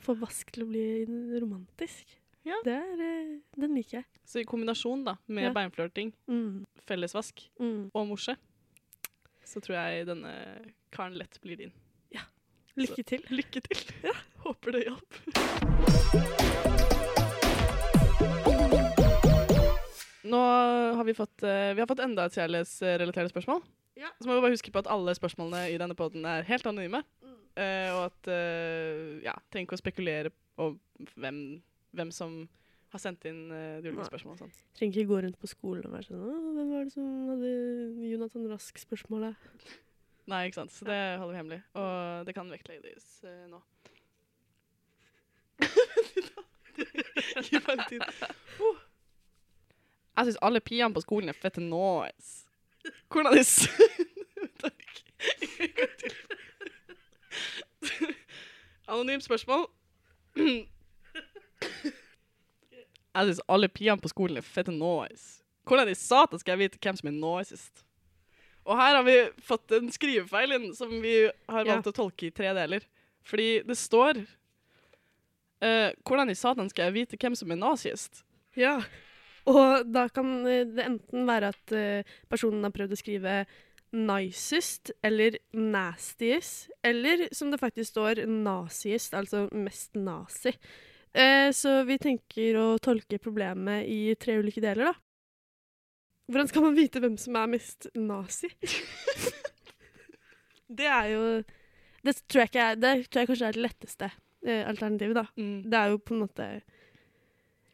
Få 0.04 0.16
vask 0.20 0.52
til 0.52 0.64
å 0.64 0.68
bli 0.70 0.86
romantisk. 1.42 2.06
Ja. 2.46 2.56
Det 2.64 2.74
er, 2.76 3.02
eh, 3.02 3.40
den 3.60 3.76
liker 3.76 3.98
jeg. 4.02 4.06
Så 4.28 4.40
i 4.42 4.46
kombinasjon 4.48 5.04
da, 5.06 5.16
med 5.28 5.44
Ja. 5.46 5.54
beinflørting, 5.54 6.14
Mm. 6.28 6.66
fellesvask 6.86 7.50
Mm. 7.60 7.90
og 7.96 8.08
morse, 8.08 8.36
så 9.46 9.60
tror 9.62 9.76
jeg 9.76 10.06
denne 10.08 10.60
karen 10.92 11.14
lett 11.18 11.40
blir 11.42 11.56
din. 11.58 11.72
Ja. 12.12 12.22
Lykke 12.78 13.04
til. 13.06 13.20
Lykke 13.30 13.62
til! 13.62 13.78
Ja. 14.04 14.14
Håper 14.44 14.72
det 14.72 14.86
hjalp. 14.88 15.14
Nå 20.24 20.40
har 20.96 21.04
vi 21.04 21.16
fått, 21.18 21.44
eh, 21.44 21.74
vi 21.76 21.82
har 21.84 21.90
fått 21.90 22.04
enda 22.04 22.26
et 22.26 22.36
kjærlighetsrelatert 22.38 23.34
spørsmål. 23.34 23.64
Ja. 24.00 24.10
Så 24.20 24.28
må 24.28 24.38
vi 24.38 24.44
bare 24.46 24.56
huske 24.56 24.72
på 24.74 24.82
at 24.82 24.90
alle 24.92 25.14
spørsmålene 25.18 25.68
i 25.74 25.78
denne 25.82 25.96
poden 25.98 26.26
er 26.26 26.48
helt 26.48 26.66
anonyme. 26.68 27.04
eh, 27.56 27.90
og 27.94 28.08
at 28.10 28.30
uh, 28.34 29.22
ja, 29.22 29.36
trenger 29.52 29.68
ikke 29.68 29.78
å 29.78 29.84
spekulere 29.84 30.32
på 30.58 30.72
hvem, 31.14 31.62
hvem 31.94 32.12
som 32.16 32.48
har 32.94 33.02
sendt 33.02 33.28
inn 33.30 33.52
uh, 33.52 33.82
de 33.84 33.92
ulike 33.92 34.08
spørsmålene. 34.10 34.40
Sånn. 34.42 34.72
Trenger 34.78 34.98
ikke 34.98 35.12
gå 35.12 35.20
rundt 35.26 35.40
på 35.42 35.50
skolen 35.52 35.86
og 35.86 35.94
være 35.94 36.08
sånn 36.08 36.24
hvem 36.58 36.72
var 36.74 36.88
det 36.88 36.96
som 36.96 37.12
hadde 37.30 37.52
Jonathan 38.10 38.48
Rask-spørsmålet? 38.54 39.48
Nei, 40.32 40.42
ikke 40.48 40.62
sant. 40.62 40.74
Så 40.74 40.88
det 40.88 40.98
holder 41.20 41.34
vi 41.36 41.42
hemmelig. 41.42 41.62
Og 41.78 42.26
det 42.30 42.36
kan 42.38 42.50
vektlegges 42.54 43.08
uh, 43.28 43.46
nå. 43.52 43.62
Gi 47.44 47.60
meg 47.60 47.78
litt 47.78 47.92
tid. 47.92 48.10
Uh. 48.64 48.83
Jeg 50.18 50.26
syns 50.28 50.38
alle 50.46 50.60
piene 50.62 50.94
på 50.94 51.02
skolen 51.02 51.30
er 51.32 51.38
fette 51.38 51.62
nice. 51.64 52.44
Hvordan 53.10 53.34
er 53.34 53.38
det 53.40 53.48
Takk. 54.64 54.92
Anonymt 58.92 59.24
spørsmål. 59.26 59.64
Jeg 63.14 63.26
syns 63.30 63.42
alle 63.48 63.70
piene 63.70 64.02
på 64.02 64.08
skolen 64.12 64.38
er 64.38 64.42
fette 64.46 64.72
nice. 64.76 65.42
Hvordan 65.68 65.90
i 65.90 65.96
satan 65.96 66.40
skal 66.42 66.52
jeg 66.58 66.64
vite 66.66 66.80
hvem 66.84 66.98
som 67.00 67.10
er 67.10 67.16
nicest? 67.18 67.86
Og 68.64 68.78
her 68.80 68.96
har 68.96 69.04
vi 69.08 69.16
fått 69.44 69.72
en 69.76 69.90
skrivefeil 69.92 70.52
inn 70.56 70.70
som 70.76 70.90
vi 71.04 71.16
har 71.50 71.66
Ja. 71.66 71.74
valgt 71.74 71.88
å 71.92 71.96
tolke 71.96 72.28
i 72.28 72.32
tre 72.32 72.54
deler. 72.56 72.82
Fordi 73.24 73.62
det 73.64 73.78
står 73.80 74.18
uh, 75.64 75.90
Hvordan 76.04 76.30
i 76.30 76.36
satan 76.36 76.70
skal 76.70 76.86
jeg 76.90 76.94
vite 76.94 77.18
hvem 77.20 77.36
som 77.36 77.52
er 77.52 77.56
nazist? 77.60 78.24
Ja. 78.56 78.82
Og 79.52 79.86
da 79.92 80.08
kan 80.14 80.34
eh, 80.48 80.66
det 80.70 80.88
enten 80.88 81.28
være 81.28 81.52
at 81.52 81.76
eh, 81.76 82.16
personen 82.32 82.64
har 82.64 82.74
prøvd 82.76 82.96
å 82.96 83.00
skrive 83.00 83.38
nicest 83.94 84.92
eller 85.06 85.38
nastiest, 85.54 86.72
eller 86.82 87.28
som 87.36 87.52
det 87.54 87.62
faktisk 87.62 87.92
står, 87.92 88.24
naziest, 88.26 89.14
altså 89.14 89.46
mest 89.54 89.94
nazi. 90.00 90.56
Eh, 91.14 91.52
så 91.54 91.84
vi 91.86 92.00
tenker 92.02 92.58
å 92.58 92.68
tolke 92.82 93.22
problemet 93.22 93.86
i 93.86 94.16
tre 94.18 94.40
ulike 94.42 94.64
deler, 94.64 94.90
da. 94.90 94.96
Hvordan 96.32 96.50
skal 96.50 96.64
man 96.66 96.78
vite 96.78 97.02
hvem 97.04 97.18
som 97.20 97.36
er 97.38 97.52
mest 97.52 97.90
nazi? 98.00 98.50
det 100.80 100.88
er 100.88 101.10
jo 101.12 101.26
Det 102.04 102.16
tror 102.28 102.42
jeg, 102.42 102.50
ikke 102.50 102.64
er, 102.64 102.80
det 102.80 102.94
tror 103.12 103.22
jeg 103.22 103.30
kanskje 103.30 103.48
er 103.48 103.56
det 103.56 103.64
letteste 103.64 104.08
eh, 104.10 104.64
alternativet, 104.68 105.16
da. 105.20 105.28
Mm. 105.38 105.60
Det 105.70 105.80
er 105.80 105.94
jo 105.94 106.02
på 106.02 106.16
en 106.16 106.24
måte 106.26 106.48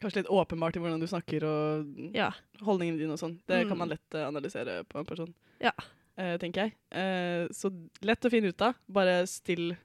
Kanskje 0.00 0.22
litt 0.22 0.30
åpenbart 0.32 0.76
i 0.76 0.80
hvordan 0.80 1.00
du 1.00 1.06
snakker 1.06 1.44
og 1.44 2.14
Ja. 2.16 2.30
holdningene 2.62 2.98
dine 2.98 3.12
og 3.12 3.18
sånn. 3.20 3.38
Det 3.46 3.64
Mm. 3.64 3.68
kan 3.68 3.78
man 3.78 3.88
lett 3.88 4.14
eh, 4.14 4.26
analysere 4.26 4.84
på 4.84 4.98
en 4.98 5.04
person, 5.06 5.34
Ja. 5.60 5.72
eh, 6.16 6.38
tenker 6.38 6.62
jeg. 6.62 6.74
Eh, 6.90 7.48
så 7.52 7.70
lett 8.02 8.20
å 8.24 8.30
finne 8.30 8.48
ut 8.48 8.62
av. 8.62 8.74
Bare 8.88 9.26
still 9.26 9.76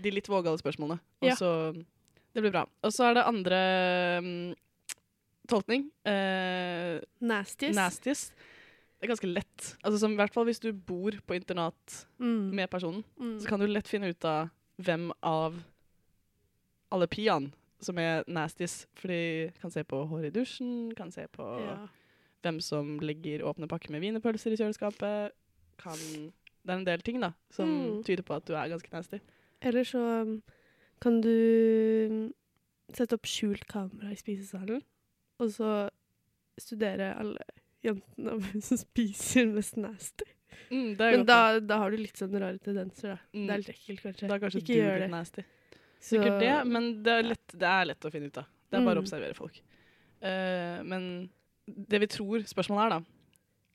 de 0.00 0.10
litt 0.10 0.26
vågale 0.26 0.58
spørsmålene, 0.58 0.98
og 1.22 1.28
Ja. 1.28 1.34
så 1.34 1.84
Det 2.32 2.42
blir 2.42 2.52
bra. 2.52 2.64
Og 2.84 2.92
så 2.92 3.10
er 3.10 3.14
det 3.14 3.26
andre 3.26 4.18
um, 4.18 4.54
tolkning. 5.48 5.90
Eh, 6.06 7.00
Nastiest. 7.20 7.74
nastiest. 7.74 8.32
det 9.00 9.08
er 9.10 9.14
ganske 9.14 9.32
lett. 9.34 9.76
Altså 9.84 9.98
som, 9.98 10.12
I 10.12 10.16
hvert 10.16 10.32
fall 10.32 10.44
hvis 10.44 10.60
du 10.60 10.72
bor 10.72 11.10
på 11.26 11.34
internat 11.34 12.06
Mm. 12.20 12.52
med 12.54 12.70
personen, 12.70 13.02
Mm. 13.18 13.40
så 13.40 13.46
kan 13.48 13.58
du 13.58 13.66
lett 13.66 13.88
finne 13.88 14.08
ut 14.10 14.24
av 14.24 14.50
hvem 14.80 15.10
av 15.22 15.54
alle 16.92 17.06
piene 17.08 17.52
som 17.80 17.98
er 17.98 18.24
nasties. 18.28 18.86
For 18.94 19.08
de 19.08 19.50
kan 19.60 19.70
se 19.72 19.82
på 19.84 20.02
hår 20.10 20.26
i 20.28 20.30
dusjen, 20.34 20.92
kan 20.96 21.10
se 21.14 21.26
på 21.32 21.46
Ja. 21.64 21.88
hvem 22.42 22.60
som 22.60 22.98
legger 23.00 23.42
åpne 23.44 23.68
pakker 23.68 23.90
med 23.90 24.02
wienerpølser 24.02 24.52
i 24.52 24.56
kjøleskapet. 24.60 25.32
Kan 25.78 25.98
Det 26.66 26.74
er 26.74 26.78
en 26.78 26.84
del 26.84 27.00
ting 27.00 27.20
da, 27.20 27.32
som 27.50 27.66
Mm. 27.68 28.04
tyder 28.04 28.22
på 28.22 28.34
at 28.36 28.44
du 28.44 28.52
er 28.54 28.68
ganske 28.68 28.92
nasty. 28.92 29.18
Eller 29.62 29.82
så 29.84 30.22
um, 30.22 30.42
kan 31.00 31.20
du 31.22 32.06
um, 32.10 32.34
sette 32.92 33.14
opp 33.16 33.24
skjult 33.24 33.64
kamera 33.66 34.10
i 34.12 34.14
spisesalen, 34.16 34.82
og 35.40 35.48
så 35.50 35.88
studere 36.58 37.14
alle 37.18 37.38
jentene 37.82 38.32
om 38.34 38.40
hvem 38.44 38.60
som 38.62 38.76
spiser 38.76 39.46
mest 39.54 39.76
nasty. 39.80 40.24
Mm, 40.70 40.96
Men 40.98 41.24
da, 41.24 41.58
da 41.60 41.78
har 41.78 41.90
du 41.90 41.96
litt 41.96 42.16
sånn 42.20 42.36
rare 42.38 42.58
tendenser, 42.58 43.14
da. 43.14 43.18
Mm. 43.32 43.46
Det 43.46 43.54
er 43.54 43.62
litt 43.62 43.72
ekkelt, 43.72 44.02
kanskje. 44.04 44.28
Da 44.28 44.34
er 44.34 44.38
kanskje 44.44 44.60
Ikke 44.60 44.74
du 44.74 44.80
gjør 44.82 44.98
det. 45.00 45.10
nasty. 45.10 45.42
Sikkert 46.00 46.38
det, 46.40 46.66
men 46.66 47.02
det 47.04 47.12
er, 47.12 47.22
lett, 47.34 47.46
det 47.52 47.68
er 47.68 47.84
lett 47.90 48.00
å 48.08 48.10
finne 48.12 48.30
ut 48.30 48.38
av. 48.40 48.46
Det 48.70 48.78
er 48.78 48.84
bare 48.86 48.96
å 48.96 49.02
Mm. 49.02 49.04
observere 49.04 49.34
folk. 49.36 49.60
Uh, 50.22 50.82
men 50.84 51.30
det 51.66 52.00
vi 52.00 52.06
tror 52.06 52.42
spørsmålet 52.48 52.86
er, 52.86 52.90
da 52.90 53.00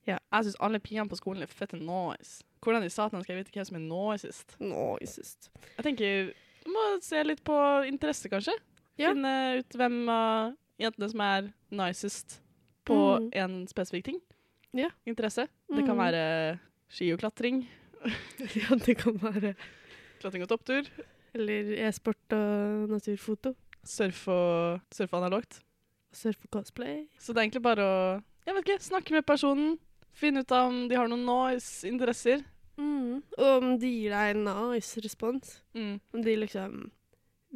Ja. 0.07 0.17
Jeg 0.33 0.45
syns 0.45 0.55
alle 0.61 0.79
piene 0.79 1.09
på 1.09 1.17
skolen 1.17 1.41
er 1.41 1.47
fette 1.47 1.77
nice. 1.79 2.43
Hvordan 2.61 2.83
i 2.85 2.89
satan 2.89 3.23
skal 3.23 3.35
jeg 3.35 3.45
vite 3.45 3.53
hvem 3.55 3.65
som 3.65 3.75
er 3.77 3.85
nicest? 3.89 4.55
Nicest. 4.59 5.49
Jeg 5.77 5.83
tenker 5.85 6.33
du 6.65 6.69
må 6.71 7.01
se 7.01 7.23
litt 7.23 7.43
på 7.43 7.55
interesse, 7.87 8.29
kanskje. 8.29 8.53
Ja. 8.97 9.13
Finne 9.13 9.59
ut 9.59 9.69
hvem 9.69 10.09
av 10.09 10.55
jentene 10.79 11.09
som 11.11 11.21
er 11.21 11.53
nicest 11.71 12.39
på 12.85 13.19
Mm. 13.19 13.29
en 13.33 13.67
spesifikk 13.67 14.03
ting. 14.03 14.21
Ja. 14.73 14.89
Interesse. 15.07 15.47
Det 15.69 15.85
kan 15.85 15.95
Mm. 15.95 16.03
være 16.05 16.59
ski 16.89 17.11
og 17.13 17.19
klatring. 17.19 17.67
Ja, 18.55 18.75
det 18.75 18.97
kan 18.97 19.17
være 19.17 19.55
Klatring 20.19 20.43
og 20.43 20.49
topptur. 20.49 20.85
Eller 21.35 21.73
e-sport 21.87 22.37
og 22.37 22.87
naturfoto. 22.93 23.51
Surfe 23.85 24.31
og 24.31 24.95
surfe 24.95 25.19
analogt. 25.19 25.59
Surfe 26.15 26.47
og 26.47 26.61
cosplay. 26.61 27.03
Så 27.19 27.33
det 27.35 27.41
er 27.41 27.49
egentlig 27.49 27.65
bare 27.65 27.85
å 27.85 27.99
jeg 28.45 28.53
vet 28.53 28.67
ikke, 28.67 28.83
snakke 28.85 29.13
med 29.15 29.25
personen. 29.25 29.71
Finne 30.13 30.43
ut 30.45 30.51
om 30.53 30.83
de 30.85 30.93
har 30.99 31.09
noen 31.09 31.23
nice 31.25 31.87
interesser. 31.89 32.43
Mm. 32.77 33.23
Og 33.39 33.47
om 33.49 33.71
de 33.81 33.89
gir 33.89 34.13
deg 34.13 34.35
en 34.35 34.43
nice 34.45 35.01
respons. 35.01 35.55
Mm. 35.73 35.95
Om 36.13 36.21
de 36.27 36.35
liksom 36.43 36.75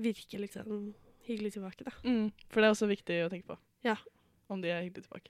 virker 0.02 0.42
liksom 0.42 0.96
hyggelig 1.28 1.54
tilbake, 1.60 1.86
da. 1.86 1.94
Mm. 2.02 2.32
For 2.50 2.58
det 2.58 2.72
er 2.72 2.74
også 2.74 2.90
viktig 2.90 3.20
å 3.28 3.30
tenke 3.30 3.52
på. 3.52 3.60
Ja. 3.86 4.00
Om 4.50 4.64
de 4.66 4.74
er 4.74 4.82
hyggelige 4.82 5.06
tilbake. 5.06 5.30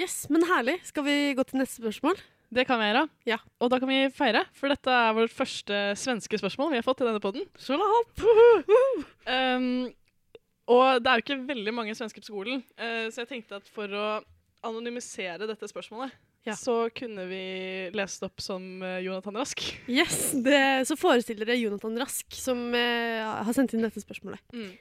Yes, 0.00 0.24
men 0.32 0.48
herlig. 0.48 0.80
Skal 0.88 1.04
vi 1.04 1.18
gå 1.36 1.44
til 1.44 1.60
neste 1.60 1.84
spørsmål? 1.84 2.16
Det 2.54 2.64
kan 2.68 2.78
vi 2.78 2.86
gjøre. 2.86 3.04
Ja. 3.26 3.38
Og 3.62 3.70
da 3.72 3.80
kan 3.82 3.90
vi 3.90 3.96
feire, 4.14 4.44
for 4.54 4.70
dette 4.70 4.92
er 4.94 5.14
vårt 5.16 5.32
første 5.34 5.78
svenske 5.98 6.38
spørsmål 6.38 6.70
vi 6.74 6.78
har 6.78 6.86
fått 6.86 7.02
i 7.02 7.08
denne 7.08 7.22
podden. 7.22 7.46
Um, 9.26 9.88
og 10.70 11.00
det 11.02 11.10
er 11.10 11.18
jo 11.18 11.24
ikke 11.24 11.40
veldig 11.48 11.74
mange 11.76 11.96
svensker 11.98 12.22
på 12.22 12.28
skolen, 12.30 12.62
uh, 12.78 13.08
så 13.12 13.24
jeg 13.24 13.30
tenkte 13.32 13.58
at 13.58 13.66
for 13.74 13.90
å 13.90 14.06
anonymisere 14.64 15.48
dette 15.50 15.68
spørsmålet, 15.68 16.14
Ja. 16.46 16.52
så 16.60 16.88
kunne 16.92 17.24
vi 17.28 17.42
lest 17.96 18.22
opp 18.24 18.40
som 18.44 18.62
uh, 18.84 18.98
Jonathan 19.02 19.36
Rask. 19.40 19.60
Yes, 19.88 20.32
det, 20.44 20.86
Så 20.88 20.96
forestiller 21.00 21.44
dere 21.48 21.58
Jonathan 21.60 21.98
Rask, 22.00 22.26
som 22.36 22.66
uh, 22.72 23.42
har 23.44 23.52
sendt 23.56 23.74
inn 23.76 23.84
dette 23.84 24.00
spørsmålet. 24.04 24.40
Mm. 24.54 24.72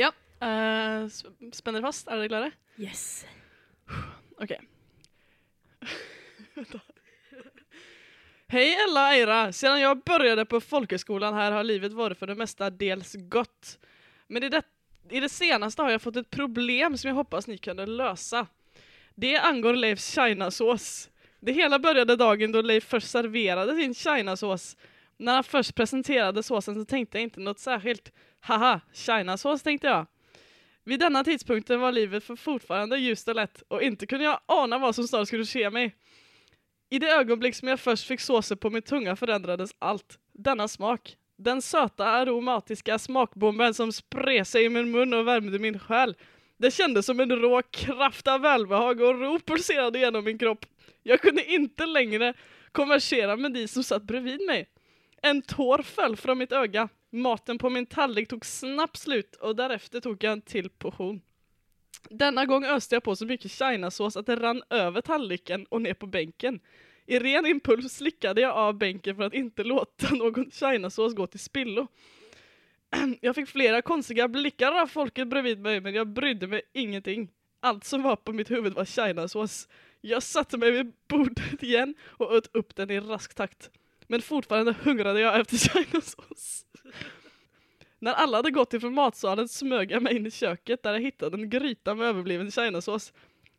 Ja. 0.00 0.10
Uh, 0.42 1.06
spenner 1.54 1.84
fast. 1.84 2.08
Er 2.08 2.20
dere 2.20 2.32
klare? 2.32 2.52
Yes. 2.80 3.24
OK. 4.42 4.56
Hej 8.46 8.76
alla 8.88 9.14
Eira! 9.14 9.52
Sedan 9.52 9.80
jag 9.80 10.02
började 10.02 10.44
på 10.44 10.60
folkhögskolan 10.60 11.34
här 11.34 11.52
har 11.52 11.64
livet 11.64 11.92
varit 11.92 12.18
för 12.18 12.26
det 12.26 12.34
mesta 12.34 12.70
dels 12.70 13.14
gott. 13.14 13.78
Men 14.26 14.42
i 14.42 14.48
det, 14.48 14.62
i 15.10 15.20
det 15.20 15.28
senaste 15.28 15.82
har 15.82 15.90
jag 15.90 16.02
fått 16.02 16.16
ett 16.16 16.30
problem 16.30 16.98
som 16.98 17.08
jag 17.08 17.14
hoppas 17.14 17.46
ni 17.46 17.58
kunde 17.58 17.86
lösa. 17.86 18.46
Det 19.14 19.36
angår 19.36 19.74
Leifs 19.74 20.14
chinasås. 20.14 21.10
Det 21.40 21.52
hela 21.52 21.78
började 21.78 22.16
dagen 22.16 22.52
då 22.52 22.62
Leif 22.62 22.84
först 22.84 23.10
serverade 23.10 23.76
sin 23.76 23.94
chinasås. 23.94 24.76
När 25.16 25.34
han 25.34 25.44
först 25.44 25.74
presenterade 25.74 26.42
såsen 26.42 26.74
så 26.74 26.84
tänkte 26.84 27.18
jag 27.18 27.22
inte 27.22 27.40
något 27.40 27.58
särskilt. 27.58 28.12
Haha, 28.40 28.80
chinasås 28.92 29.62
tänkte 29.62 29.86
jag. 29.86 30.06
Vid 30.84 31.00
denna 31.00 31.24
tidpunkten 31.24 31.80
var 31.80 31.92
livet 31.92 32.24
för 32.24 32.36
fortfarande 32.36 32.98
ljust 32.98 33.28
och 33.28 33.34
lätt 33.34 33.62
och 33.68 33.82
inte 33.82 34.06
kunde 34.06 34.24
jag 34.24 34.40
ana 34.46 34.78
vad 34.78 34.94
som 34.94 35.08
snart 35.08 35.28
skulle 35.28 35.44
ske 35.44 35.70
mig. 35.70 35.94
I 36.94 36.98
det 36.98 37.10
ögonblick 37.10 37.54
som 37.54 37.68
jag 37.68 37.80
först 37.80 38.06
fick 38.06 38.20
såse 38.20 38.56
på 38.56 38.70
min 38.70 38.82
tunga 38.82 39.16
förändrades 39.16 39.70
allt. 39.78 40.18
Denna 40.32 40.68
smak. 40.68 41.16
Den 41.36 41.62
söta 41.62 42.06
aromatiska 42.06 42.98
smakbomben 42.98 43.74
som 43.74 43.92
spred 43.92 44.46
sig 44.46 44.64
i 44.64 44.68
min 44.68 44.90
mun 44.90 45.14
och 45.14 45.28
värmde 45.28 45.58
min 45.58 45.78
själ. 45.78 46.16
Det 46.56 46.70
kändes 46.70 47.06
som 47.06 47.20
en 47.20 47.30
rå 47.30 47.62
kraft 47.62 48.28
av 48.28 48.40
välbehag 48.40 49.00
och 49.00 49.20
ro 49.20 49.38
pulserade 49.38 49.98
genom 49.98 50.24
min 50.24 50.38
kropp. 50.38 50.66
Jag 51.02 51.20
kunde 51.20 51.52
inte 51.52 51.86
längre 51.86 52.34
konversera 52.72 53.36
med 53.36 53.52
de 53.52 53.68
som 53.68 53.84
satt 53.84 54.02
bredvid 54.02 54.40
mig. 54.46 54.68
En 55.22 55.42
tår 55.42 55.82
föll 55.82 56.16
från 56.16 56.38
mitt 56.38 56.52
öga. 56.52 56.88
Maten 57.10 57.58
på 57.58 57.70
min 57.70 57.86
tallrik 57.86 58.28
tog 58.28 58.46
snabbt 58.46 58.96
slut 58.96 59.36
och 59.36 59.56
därefter 59.56 60.00
tog 60.00 60.24
jag 60.24 60.32
en 60.32 60.42
till 60.42 60.70
portion. 60.70 61.20
Denna 62.10 62.46
gång 62.46 62.64
öste 62.64 62.94
jag 62.94 63.02
på 63.02 63.16
så 63.16 63.26
mycket 63.26 63.50
chinasås 63.50 64.16
att 64.16 64.26
det 64.26 64.36
rann 64.36 64.62
över 64.70 65.00
tallriken 65.00 65.66
och 65.68 65.82
ner 65.82 65.94
på 65.94 66.06
bänken. 66.06 66.60
I 67.06 67.18
ren 67.18 67.46
impuls 67.46 67.92
slickade 67.92 68.40
jag 68.40 68.56
av 68.56 68.74
bänken 68.78 69.16
för 69.16 69.22
att 69.22 69.34
inte 69.34 69.64
låta 69.64 70.14
någon 70.14 70.50
chinasås 70.50 71.14
gå 71.14 71.26
till 71.26 71.40
spillo. 71.40 71.86
Jag 73.20 73.34
fick 73.34 73.48
flera 73.48 73.82
konstiga 73.82 74.28
blickar 74.28 74.72
av 74.72 74.86
folket 74.86 75.28
bredvid 75.28 75.58
mig 75.58 75.80
men 75.80 75.94
jag 75.94 76.08
brydde 76.08 76.46
mig 76.46 76.62
ingenting. 76.72 77.28
Allt 77.60 77.84
som 77.84 78.02
var 78.02 78.16
på 78.16 78.32
mitt 78.32 78.50
huvud 78.50 78.74
var 78.74 78.84
chinasås. 78.84 79.68
Jag 80.00 80.22
satte 80.22 80.58
mig 80.58 80.70
vid 80.70 80.92
bordet 81.08 81.62
igen 81.62 81.94
och 82.04 82.32
åt 82.32 82.56
upp 82.56 82.76
den 82.76 82.90
i 82.90 83.00
rask 83.00 83.34
takt. 83.34 83.70
Men 84.06 84.22
fortfarande 84.22 84.74
hungrade 84.82 85.20
jag 85.20 85.40
efter 85.40 85.56
chinasås. 85.84 86.66
När 87.98 88.12
alla 88.12 88.38
hade 88.38 88.50
gått 88.50 88.74
ifrån 88.74 88.94
matsalen 88.94 89.48
smög 89.48 89.90
jag 89.90 90.02
mig 90.02 90.16
in 90.16 90.26
i 90.26 90.30
köket 90.30 90.82
där 90.82 90.92
jag 90.92 91.00
hittade 91.00 91.36
en 91.36 91.50
gryta 91.50 91.94
med 91.94 92.06
överbliven 92.08 92.50
chinasås. 92.50 93.12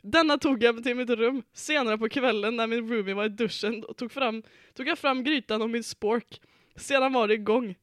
Denna 0.08 0.38
tog 0.38 0.64
jag 0.64 0.84
till 0.84 0.96
mitt 0.96 1.10
rum. 1.10 1.44
Senare 1.54 1.98
på 1.98 2.10
kvällen 2.10 2.56
när 2.56 2.68
min 2.68 2.90
roomie 2.90 3.14
var 3.14 3.26
i 3.26 3.30
duschen 3.30 3.84
og 3.84 3.98
tog, 3.98 4.12
fram, 4.12 4.44
tog 4.74 4.88
jag 4.88 5.00
fram 5.00 5.24
grytan 5.24 5.62
och 5.62 5.70
min 5.70 5.84
spork. 5.84 6.42
Sedan 6.76 7.14
var 7.14 7.28
det 7.28 7.34
igång. 7.34 7.76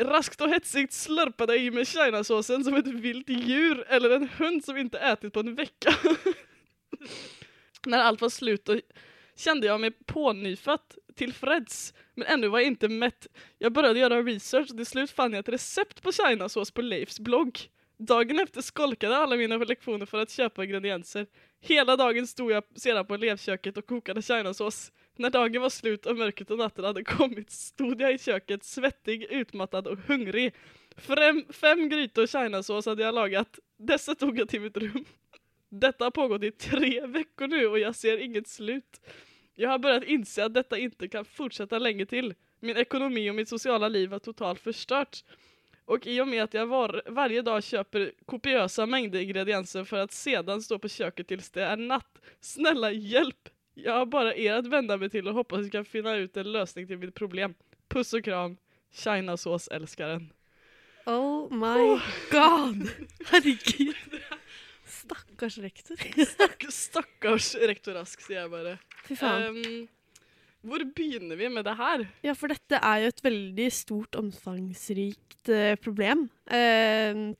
Raskt 0.00 0.40
och 0.40 0.48
hetsigt 0.48 0.92
slurpade 0.92 1.56
jag 1.56 1.64
i 1.64 1.70
mig 1.70 1.84
chinasåsen 1.84 2.64
som 2.64 2.74
ett 2.74 2.86
vilt 2.86 3.28
djur 3.28 3.84
eller 3.88 4.10
en 4.10 4.28
hund 4.28 4.64
som 4.64 4.76
inte 4.76 4.98
ätit 4.98 5.32
på 5.32 5.40
en 5.40 5.54
vecka. 5.54 5.94
när 7.86 7.98
allt 7.98 8.20
var 8.20 8.28
slut 8.28 8.68
och 8.68 8.80
kände 9.36 9.66
jag 9.66 9.80
mig 9.80 9.90
pånyfat, 9.90 10.98
tillfreds, 11.14 11.94
men 12.14 12.26
ännu 12.26 12.48
var 12.48 12.58
jag 12.58 12.66
inte 12.66 12.88
mätt. 12.88 13.26
Jag 13.58 13.72
började 13.72 13.98
göra 14.00 14.22
research 14.22 14.70
och 14.70 14.76
till 14.76 14.86
slut 14.86 15.10
fann 15.10 15.32
jag 15.32 15.40
ett 15.40 15.48
recept 15.48 16.02
på 16.02 16.12
chinasås 16.12 16.70
på 16.70 16.82
Leifs 16.82 17.20
blogg. 17.20 17.58
Dagen 17.98 18.38
efter 18.38 18.60
skolkade 18.60 19.16
alla 19.16 19.36
mina 19.36 19.56
lektioner 19.56 20.06
för 20.06 20.18
att 20.18 20.30
köpa 20.30 20.64
ingredienser. 20.64 21.26
Hela 21.60 21.96
dagen 21.96 22.26
stod 22.26 22.50
jag 22.50 22.64
sedan 22.76 23.06
på 23.06 23.14
elevköket 23.14 23.76
och 23.76 23.86
kokade 23.86 24.22
chinasås. 24.22 24.92
När 25.16 25.30
dagen 25.30 25.62
var 25.62 25.70
slut 25.70 26.06
och 26.06 26.16
mörkret 26.16 26.50
och 26.50 26.58
natten 26.58 26.84
hade 26.84 27.04
kommit 27.04 27.50
stod 27.50 28.00
jag 28.00 28.14
i 28.14 28.18
köket 28.18 28.64
svettig, 28.64 29.22
utmattad 29.30 29.86
och 29.86 29.98
hungrig. 29.98 30.54
Fem, 30.96 31.44
fem 31.50 31.88
grytor 31.88 32.26
chinasås 32.26 32.86
hade 32.86 33.02
jag 33.02 33.14
lagat. 33.14 33.58
Dessa 33.78 34.14
tog 34.14 34.38
jag 34.38 34.48
till 34.48 34.60
mitt 34.60 34.76
rum. 34.76 35.04
Detta 35.68 36.04
har 36.04 36.10
pågått 36.10 36.42
i 36.42 36.50
tre 36.50 37.06
veckor 37.06 37.46
nu 37.46 37.66
och 37.66 37.78
jag 37.78 37.94
ser 37.94 38.18
inget 38.18 38.48
slut. 38.48 39.00
Jag 39.54 39.70
har 39.70 39.78
börjat 39.78 40.04
inse 40.04 40.44
att 40.44 40.54
detta 40.54 40.78
inte 40.78 41.08
kan 41.08 41.24
fortsätta 41.24 41.78
länge 41.78 42.06
till. 42.06 42.34
Min 42.60 42.76
ekonomi 42.76 43.30
och 43.30 43.34
mitt 43.34 43.48
sociala 43.48 43.88
liv 43.88 44.10
var 44.10 44.18
totalt 44.18 44.60
förstört. 44.60 45.24
Och 45.88 46.06
i 46.06 46.20
och 46.20 46.28
med 46.28 46.42
att 46.42 46.54
jag 46.54 46.66
var, 46.66 47.02
varje 47.06 47.42
dag 47.42 47.62
köper 47.62 48.12
kopiösa 48.26 48.86
mängder 48.86 49.20
ingredienser 49.20 49.84
för 49.84 49.98
att 49.98 50.12
sedan 50.12 50.62
stå 50.62 50.78
på 50.78 50.88
köket 50.88 51.28
tills 51.28 51.50
det 51.50 51.64
är 51.64 51.76
natt. 51.76 52.18
Snälla 52.40 52.92
hjälp! 52.92 53.48
Jag 53.74 53.92
har 53.92 54.06
bara 54.06 54.34
er 54.34 54.54
att 54.54 54.66
vända 54.66 54.96
mig 54.96 55.10
till 55.10 55.28
och 55.28 55.34
hoppas 55.34 55.60
jag 55.60 55.72
kan 55.72 55.84
finna 55.84 56.16
ut 56.16 56.36
en 56.36 56.52
lösning 56.52 56.86
till 56.86 56.98
mitt 56.98 57.14
problem. 57.14 57.54
Puss 57.88 58.12
och 58.12 58.24
kram, 58.24 58.56
Chinasås-älskaren. 58.92 60.32
Oh 61.06 61.52
my 61.52 62.00
god! 62.30 62.90
Herregud. 63.26 63.96
Stakkars 64.84 65.58
rektor. 65.58 66.24
Stakk, 66.24 66.64
stakkars 66.72 67.54
rektor 67.54 67.94
Rask, 67.94 68.20
sier 68.20 68.40
jeg 68.40 68.50
bare. 68.50 68.78
Fy 69.06 69.16
faen. 69.16 69.56
Um, 69.56 69.88
hvor 70.66 70.82
begynner 70.96 71.38
vi 71.38 71.48
med 71.48 71.64
det 71.64 71.76
her? 71.78 72.06
Ja, 72.26 72.34
for 72.38 72.50
dette 72.50 72.80
er 72.82 73.04
jo 73.04 73.12
et 73.12 73.24
veldig 73.24 73.68
stort, 73.72 74.18
omfangsrikt 74.18 75.52
uh, 75.52 75.74
problem. 75.82 76.28
Uh, 76.50 77.36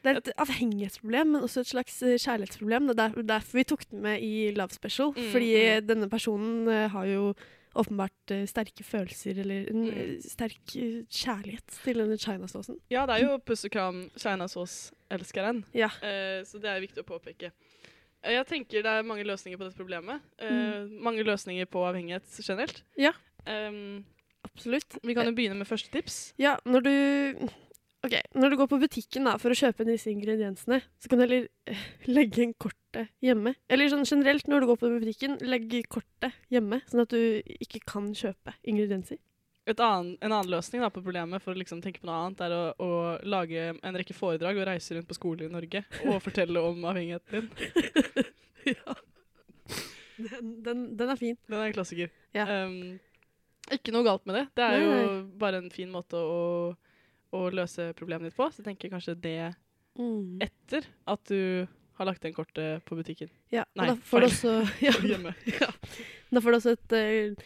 Det 0.00 0.08
er 0.08 0.16
et 0.16 0.28
avhengighetsproblem, 0.40 1.34
men 1.34 1.42
også 1.44 1.60
et 1.60 1.70
slags 1.74 1.98
eh, 2.02 2.16
kjærlighetsproblem. 2.16 2.86
Det 2.88 3.02
er 3.04 3.22
derfor, 3.28 3.58
vi 3.58 3.64
tok 3.68 3.82
den 3.90 4.00
med 4.00 4.22
i 4.24 4.50
Love 4.56 4.72
Special. 4.72 5.12
Mm, 5.12 5.26
fordi 5.34 5.50
mm. 5.52 5.88
denne 5.90 6.08
personen 6.08 6.68
uh, 6.68 6.86
har 6.94 7.04
jo 7.04 7.34
åpenbart 7.76 8.32
uh, 8.32 8.46
sterke 8.48 8.80
følelser, 8.80 9.42
eller 9.44 9.68
en 9.68 9.84
eh, 9.92 10.14
sterk 10.24 10.72
uh, 10.80 11.02
kjærlighet 11.04 11.76
til 11.84 12.00
denne 12.00 12.16
China-såsen. 12.16 12.80
Ja, 12.90 13.04
det 13.04 13.18
er 13.18 13.26
jo 13.26 13.36
Pussekram 13.44 14.06
Kina-sås-elskeren, 14.16 15.66
Ja. 15.76 15.92
så 16.48 16.62
det 16.62 16.72
er 16.72 16.80
viktig 16.80 17.04
å 17.04 17.10
påpeke. 17.12 17.52
Eh, 18.22 18.34
Jeg 18.36 18.46
tenker 18.46 18.82
det 18.84 18.92
er 18.92 19.06
mange 19.06 19.24
løsninger 19.24 19.56
på 19.58 19.64
dette 19.68 19.78
problemet. 19.80 20.20
Eh, 20.38 20.50
Mm. 20.50 21.00
Mange 21.02 21.24
løsninger 21.24 21.66
på 21.66 21.84
avhengighet 21.88 22.24
generelt. 22.44 22.82
Ja. 22.96 23.12
Um, 23.46 24.04
Absolutt. 24.44 24.98
vi 25.02 25.14
kan 25.14 25.26
jo 25.26 25.32
begynne 25.32 25.56
med 25.56 25.66
første 25.66 25.90
tips. 25.90 26.34
Ja, 26.38 26.56
når 26.66 26.80
du 26.84 27.48
Ok, 28.02 28.14
når 28.34 28.48
du 28.50 28.56
går 28.56 28.66
på 28.68 28.78
butikken 28.80 29.24
da, 29.28 29.34
for 29.36 29.50
å 29.52 29.54
kjøpe 29.54 29.84
disse 29.84 30.08
ingrediensene, 30.08 30.78
så 30.98 31.08
kan 31.10 31.18
du 31.18 31.24
heller 31.26 31.48
eh, 31.68 31.76
legge 32.08 32.40
inn 32.46 32.54
kortet 32.56 33.10
hjemme. 33.20 33.52
Eller 33.68 33.90
sånn 33.92 34.06
generelt, 34.08 34.46
når 34.48 34.60
du 34.60 34.66
går 34.70 34.78
på 34.80 34.88
butikken, 35.02 35.36
legg 35.44 35.68
kortet 35.92 36.32
hjemme, 36.48 36.80
sånn 36.88 37.02
at 37.04 37.10
du 37.12 37.42
ikke 37.60 37.82
kan 37.84 38.08
kjøpe 38.16 38.54
ingredienser. 38.64 39.18
Annen, 39.78 40.16
en 40.20 40.32
annen 40.32 40.50
løsning 40.50 40.82
da, 40.82 40.88
på 40.90 41.02
problemet 41.04 41.42
for 41.44 41.54
å 41.54 41.60
liksom 41.60 41.78
tenke 41.84 42.00
på 42.02 42.08
noe 42.08 42.16
annet, 42.24 42.40
er 42.42 42.50
å, 42.56 42.62
å 42.82 42.90
lage 43.22 43.68
en 43.78 43.94
rekke 44.00 44.16
foredrag 44.16 44.58
og 44.58 44.66
reise 44.66 44.96
rundt 44.96 45.06
på 45.06 45.14
skoler 45.14 45.46
i 45.46 45.52
Norge 45.52 45.84
og 46.08 46.18
fortelle 46.26 46.58
om 46.66 46.82
avhengigheten 46.90 47.46
din. 47.52 48.24
ja. 48.74 48.96
Den, 50.20 50.50
den, 50.66 50.82
den 50.98 51.08
er 51.14 51.16
fin. 51.16 51.36
Den 51.48 51.60
er 51.62 51.70
en 51.70 51.76
klassiker. 51.78 52.10
Ja. 52.36 52.44
Um, 52.66 52.98
ikke 53.72 53.92
noe 53.94 54.04
galt 54.04 54.26
med 54.28 54.36
det. 54.40 54.44
Det 54.58 54.66
er 54.66 54.78
Nei, 54.82 55.00
jo 55.00 55.14
bare 55.40 55.60
en 55.62 55.70
fin 55.72 55.90
måte 55.92 56.18
å, 56.18 56.40
å 57.32 57.42
løse 57.54 57.92
problemet 57.96 58.28
ditt 58.28 58.36
på. 58.36 58.48
Så 58.50 58.60
jeg 58.64 58.72
tenker 58.72 58.92
kanskje 58.96 59.16
det 59.20 59.38
Mm. 59.98 60.38
etter 60.40 60.84
at 61.10 61.24
du 61.26 61.66
har 61.98 62.06
lagt 62.06 62.22
inn 62.24 62.32
kortet 62.32 62.84
på 62.86 62.94
butikken. 62.96 63.28
Ja, 63.52 63.64
Nei, 63.76 63.88
da 63.90 63.96
får 64.06 64.22
du 64.22 64.26
feil. 64.28 64.30
også 64.30 64.52
ja, 64.86 64.92
Hjemme. 65.10 65.32
ja. 65.50 65.66
Da 66.30 66.40
får 66.40 66.54
du 66.54 66.56
også 66.60 66.74
et 66.76 66.94
eh, 66.96 67.42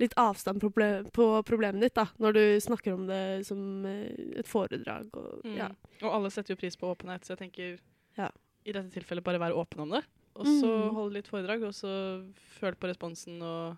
litt 0.00 0.14
avstand 0.16 0.60
problem, 0.62 1.04
på 1.12 1.26
problemet 1.44 1.80
ditt, 1.84 1.94
da, 1.98 2.06
når 2.18 2.32
du 2.38 2.42
snakker 2.64 2.94
om 2.96 3.02
det 3.06 3.22
som 3.46 3.84
eh, 3.86 4.38
et 4.40 4.48
foredrag. 4.48 5.10
Og, 5.14 5.42
Mm. 5.44 5.56
ja. 5.58 5.68
Og 6.02 6.14
alle 6.16 6.30
setter 6.32 6.54
jo 6.54 6.60
pris 6.60 6.76
på 6.80 6.88
åpenhet, 6.88 7.22
så 7.24 7.36
jeg 7.36 7.42
tenker 7.44 7.78
Ja. 8.16 8.30
i 8.64 8.72
dette 8.72 8.90
tilfellet 8.96 9.22
bare 9.24 9.38
være 9.38 9.54
åpen 9.60 9.80
om 9.84 9.90
det. 9.90 10.02
Og 10.36 10.46
så 10.46 10.66
Mm. 10.88 10.94
holde 10.94 11.12
litt 11.14 11.28
foredrag, 11.28 11.62
og 11.66 11.72
så 11.74 12.24
føle 12.58 12.76
på 12.76 12.88
responsen 12.88 13.42
og, 13.42 13.76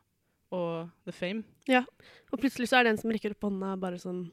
og 0.52 0.90
the 1.04 1.12
fame. 1.12 1.42
Ja, 1.66 1.84
Og 2.32 2.38
plutselig 2.40 2.68
så 2.68 2.78
er 2.78 2.84
det 2.84 2.90
en 2.92 2.98
som 2.98 3.10
rekker 3.10 3.30
opp 3.32 3.40
hånda 3.50 3.78
bare 3.80 3.98
sånn 3.98 4.30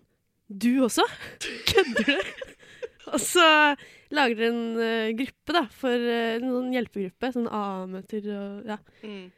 Du 0.52 0.82
også? 0.82 1.04
Kødder 1.70 2.06
du? 2.06 2.20
og 3.14 3.20
så 3.20 3.76
lager 4.12 4.36
dere 4.36 4.50
en 4.50 4.78
uh, 4.78 5.12
gruppe, 5.18 5.54
da, 5.54 5.66
for 5.70 5.90
uh, 5.94 6.36
en 6.38 6.42
sånn 6.50 6.72
hjelpegruppe. 6.74 7.32
Sånn 7.34 7.48
A-møter 7.50 8.26
og 8.34 8.66
ja. 8.68 8.78
Mm. 9.04 9.32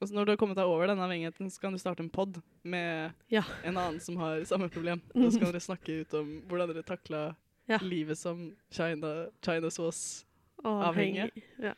Og 0.00 0.10
når 0.12 0.26
du 0.28 0.30
har 0.34 0.36
kommet 0.40 0.58
deg 0.58 0.68
over 0.68 0.90
denne 0.90 1.04
avhengigheten, 1.06 1.48
så 1.50 1.60
kan 1.62 1.72
du 1.72 1.78
starte 1.80 2.02
en 2.04 2.10
pod 2.12 2.36
med 2.68 3.14
Ja. 3.32 3.42
en 3.64 3.76
annen 3.80 4.00
som 4.00 4.16
har 4.20 4.42
samme 4.44 4.68
problem. 4.68 5.00
Og 5.16 5.30
så 5.32 5.40
kan 5.40 5.48
dere 5.52 5.62
snakke 5.64 6.00
ut 6.02 6.14
om 6.18 6.42
hvordan 6.48 6.68
dere 6.74 6.84
takla 6.84 7.22
Ja. 7.68 7.78
livet 7.82 8.18
som 8.18 8.52
China, 8.70 9.28
China 9.42 9.70
sauce. 9.70 10.24
Avhengig. 10.64 11.24
Avhengig. 11.30 11.42
Ja. 11.58 11.72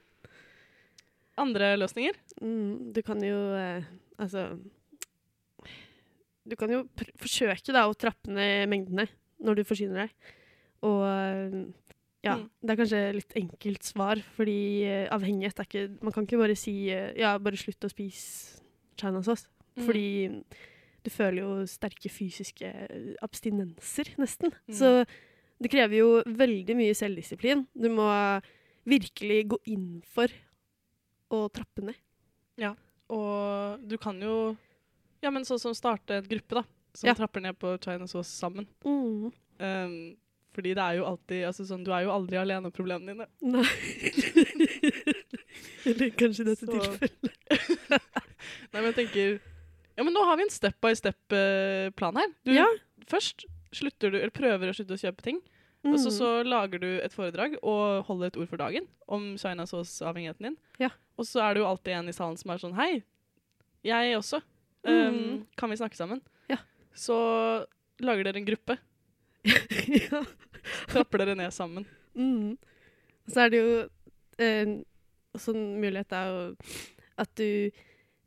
Andre 1.38 1.76
løsninger? 1.78 2.16
Mm, 2.42 2.92
du 2.92 3.02
kan 3.06 3.22
jo 3.22 3.36
eh, 3.54 3.84
Altså 4.18 4.58
Du 6.48 6.56
kan 6.56 6.70
jo 6.72 6.80
forsøke 7.20 7.72
da 7.76 7.84
å 7.88 7.94
trappe 7.94 8.30
ned 8.32 8.68
mengdene 8.72 9.04
når 9.44 9.60
du 9.60 9.64
forsyner 9.68 10.06
deg. 10.06 10.14
Og 10.82 11.02
eh, 11.06 11.58
ja, 12.28 12.34
Mm. 12.36 12.48
det 12.62 12.70
er 12.74 12.78
kanskje 12.82 13.00
litt 13.16 13.32
enkelt 13.40 13.82
svar, 13.88 14.20
fordi 14.36 14.58
uh, 14.86 15.08
avhengighet 15.16 15.58
er 15.62 15.68
ikke 15.68 15.84
Man 16.02 16.12
kan 16.14 16.26
ikke 16.28 16.38
bare 16.40 16.56
si 16.58 16.74
uh, 16.92 17.12
ja, 17.18 17.36
bare 17.38 17.56
slutt 17.60 17.86
å 17.88 17.90
spise 17.92 18.60
chinasauce. 19.00 19.48
Mm. 19.78 19.84
Fordi 19.86 20.44
du 21.04 21.10
føler 21.14 21.40
jo 21.44 21.50
sterke 21.70 22.10
fysiske 22.10 22.66
eh, 22.66 23.12
abstinenser, 23.22 24.10
nesten. 24.18 24.50
Mm. 24.66 24.74
Så 24.74 24.88
det 25.62 25.70
krever 25.70 26.00
jo 26.00 26.08
veldig 26.26 26.74
mye 26.76 26.94
selvdisiplin. 26.98 27.62
Du 27.78 27.88
må 27.94 28.08
virkelig 28.88 29.44
gå 29.54 29.58
inn 29.70 30.02
for 30.06 30.28
å 31.30 31.44
trappe 31.54 31.84
ned. 31.86 31.96
Ja, 32.58 32.74
Og 33.08 33.80
du 33.88 33.96
kan 33.98 34.18
jo 34.20 34.56
Ja, 35.22 35.30
men 35.30 35.42
sånn 35.46 35.58
som 35.62 35.74
starte 35.74 36.18
en 36.18 36.26
gruppe, 36.28 36.54
da. 36.60 36.64
Som 36.94 37.08
Ja. 37.08 37.14
trapper 37.14 37.40
ned 37.42 37.58
på 37.58 37.76
chinasauce 37.82 38.28
sammen. 38.30 38.66
Mm. 38.84 39.32
Um, 39.60 40.16
fordi 40.58 40.74
det 40.74 40.82
er 40.84 40.94
jo 40.98 41.04
alltid 41.08 41.44
altså 41.48 41.64
sånn, 41.68 41.84
Du 41.86 41.90
er 41.94 42.02
jo 42.04 42.10
aldri 42.12 42.36
alene 42.40 42.66
om 42.68 42.72
problemene 42.74 43.12
dine. 43.14 43.26
Nei. 43.40 43.64
Eller 45.88 46.10
kanskje 46.18 46.42
i 46.44 46.48
dette 46.50 46.66
Så- 46.66 46.72
tilfellet. 46.74 47.32
Nei, 48.72 48.80
men 48.80 48.88
jeg 48.90 48.96
tenker 48.98 49.28
Ja, 49.98 50.02
men 50.06 50.14
nå 50.14 50.22
har 50.28 50.36
vi 50.38 50.44
en 50.46 50.52
step 50.54 50.76
by 50.84 50.92
step-plan 50.94 52.14
her. 52.20 52.28
Du, 52.46 52.52
Ja. 52.54 52.66
Først 53.08 53.44
slutter 53.74 54.10
du, 54.12 54.16
eller 54.18 54.30
prøver 54.34 54.68
å 54.70 54.74
slutte 54.76 54.94
å 54.94 55.00
kjøpe 55.00 55.22
ting. 55.24 55.38
Og 55.86 55.96
så, 55.98 56.08
Mm. 56.10 56.16
så 56.18 56.28
lager 56.44 56.78
du 56.82 56.88
et 57.00 57.12
foredrag 57.14 57.56
og 57.62 58.04
holder 58.06 58.26
et 58.28 58.36
ord 58.36 58.48
for 58.50 58.56
dagen 58.60 58.86
om 59.08 59.36
China 59.38 59.64
sauce-avhengigheten 59.66 60.42
din. 60.50 60.56
Ja. 60.78 60.90
Og 61.16 61.24
så 61.24 61.40
er 61.40 61.54
det 61.54 61.60
jo 61.62 61.66
alltid 61.70 61.92
en 61.96 62.08
i 62.08 62.12
salen 62.12 62.36
som 62.36 62.50
er 62.50 62.58
sånn 62.58 62.74
Hei, 62.76 63.02
jeg 63.84 64.16
også. 64.18 64.42
Um, 64.84 65.18
Mm. 65.18 65.46
Kan 65.56 65.70
vi 65.70 65.76
snakke 65.76 65.96
sammen? 65.96 66.20
Ja. 66.48 66.56
Så 66.94 67.66
lager 68.00 68.24
dere 68.24 68.36
en 68.36 68.44
gruppe. 68.46 68.78
ja. 69.44 70.22
Trapper 70.92 71.24
dere 71.24 71.38
ned 71.38 71.54
sammen. 71.54 71.86
Mm. 72.18 72.56
Og 73.26 73.34
så 73.34 73.44
er 73.44 73.52
det 73.52 73.62
jo 73.62 73.72
eh, 74.42 74.74
også 75.36 75.54
en 75.54 75.66
mulighet 75.82 76.14
er 76.16 76.32
jo 76.32 76.42
at 77.18 77.30
du 77.38 77.70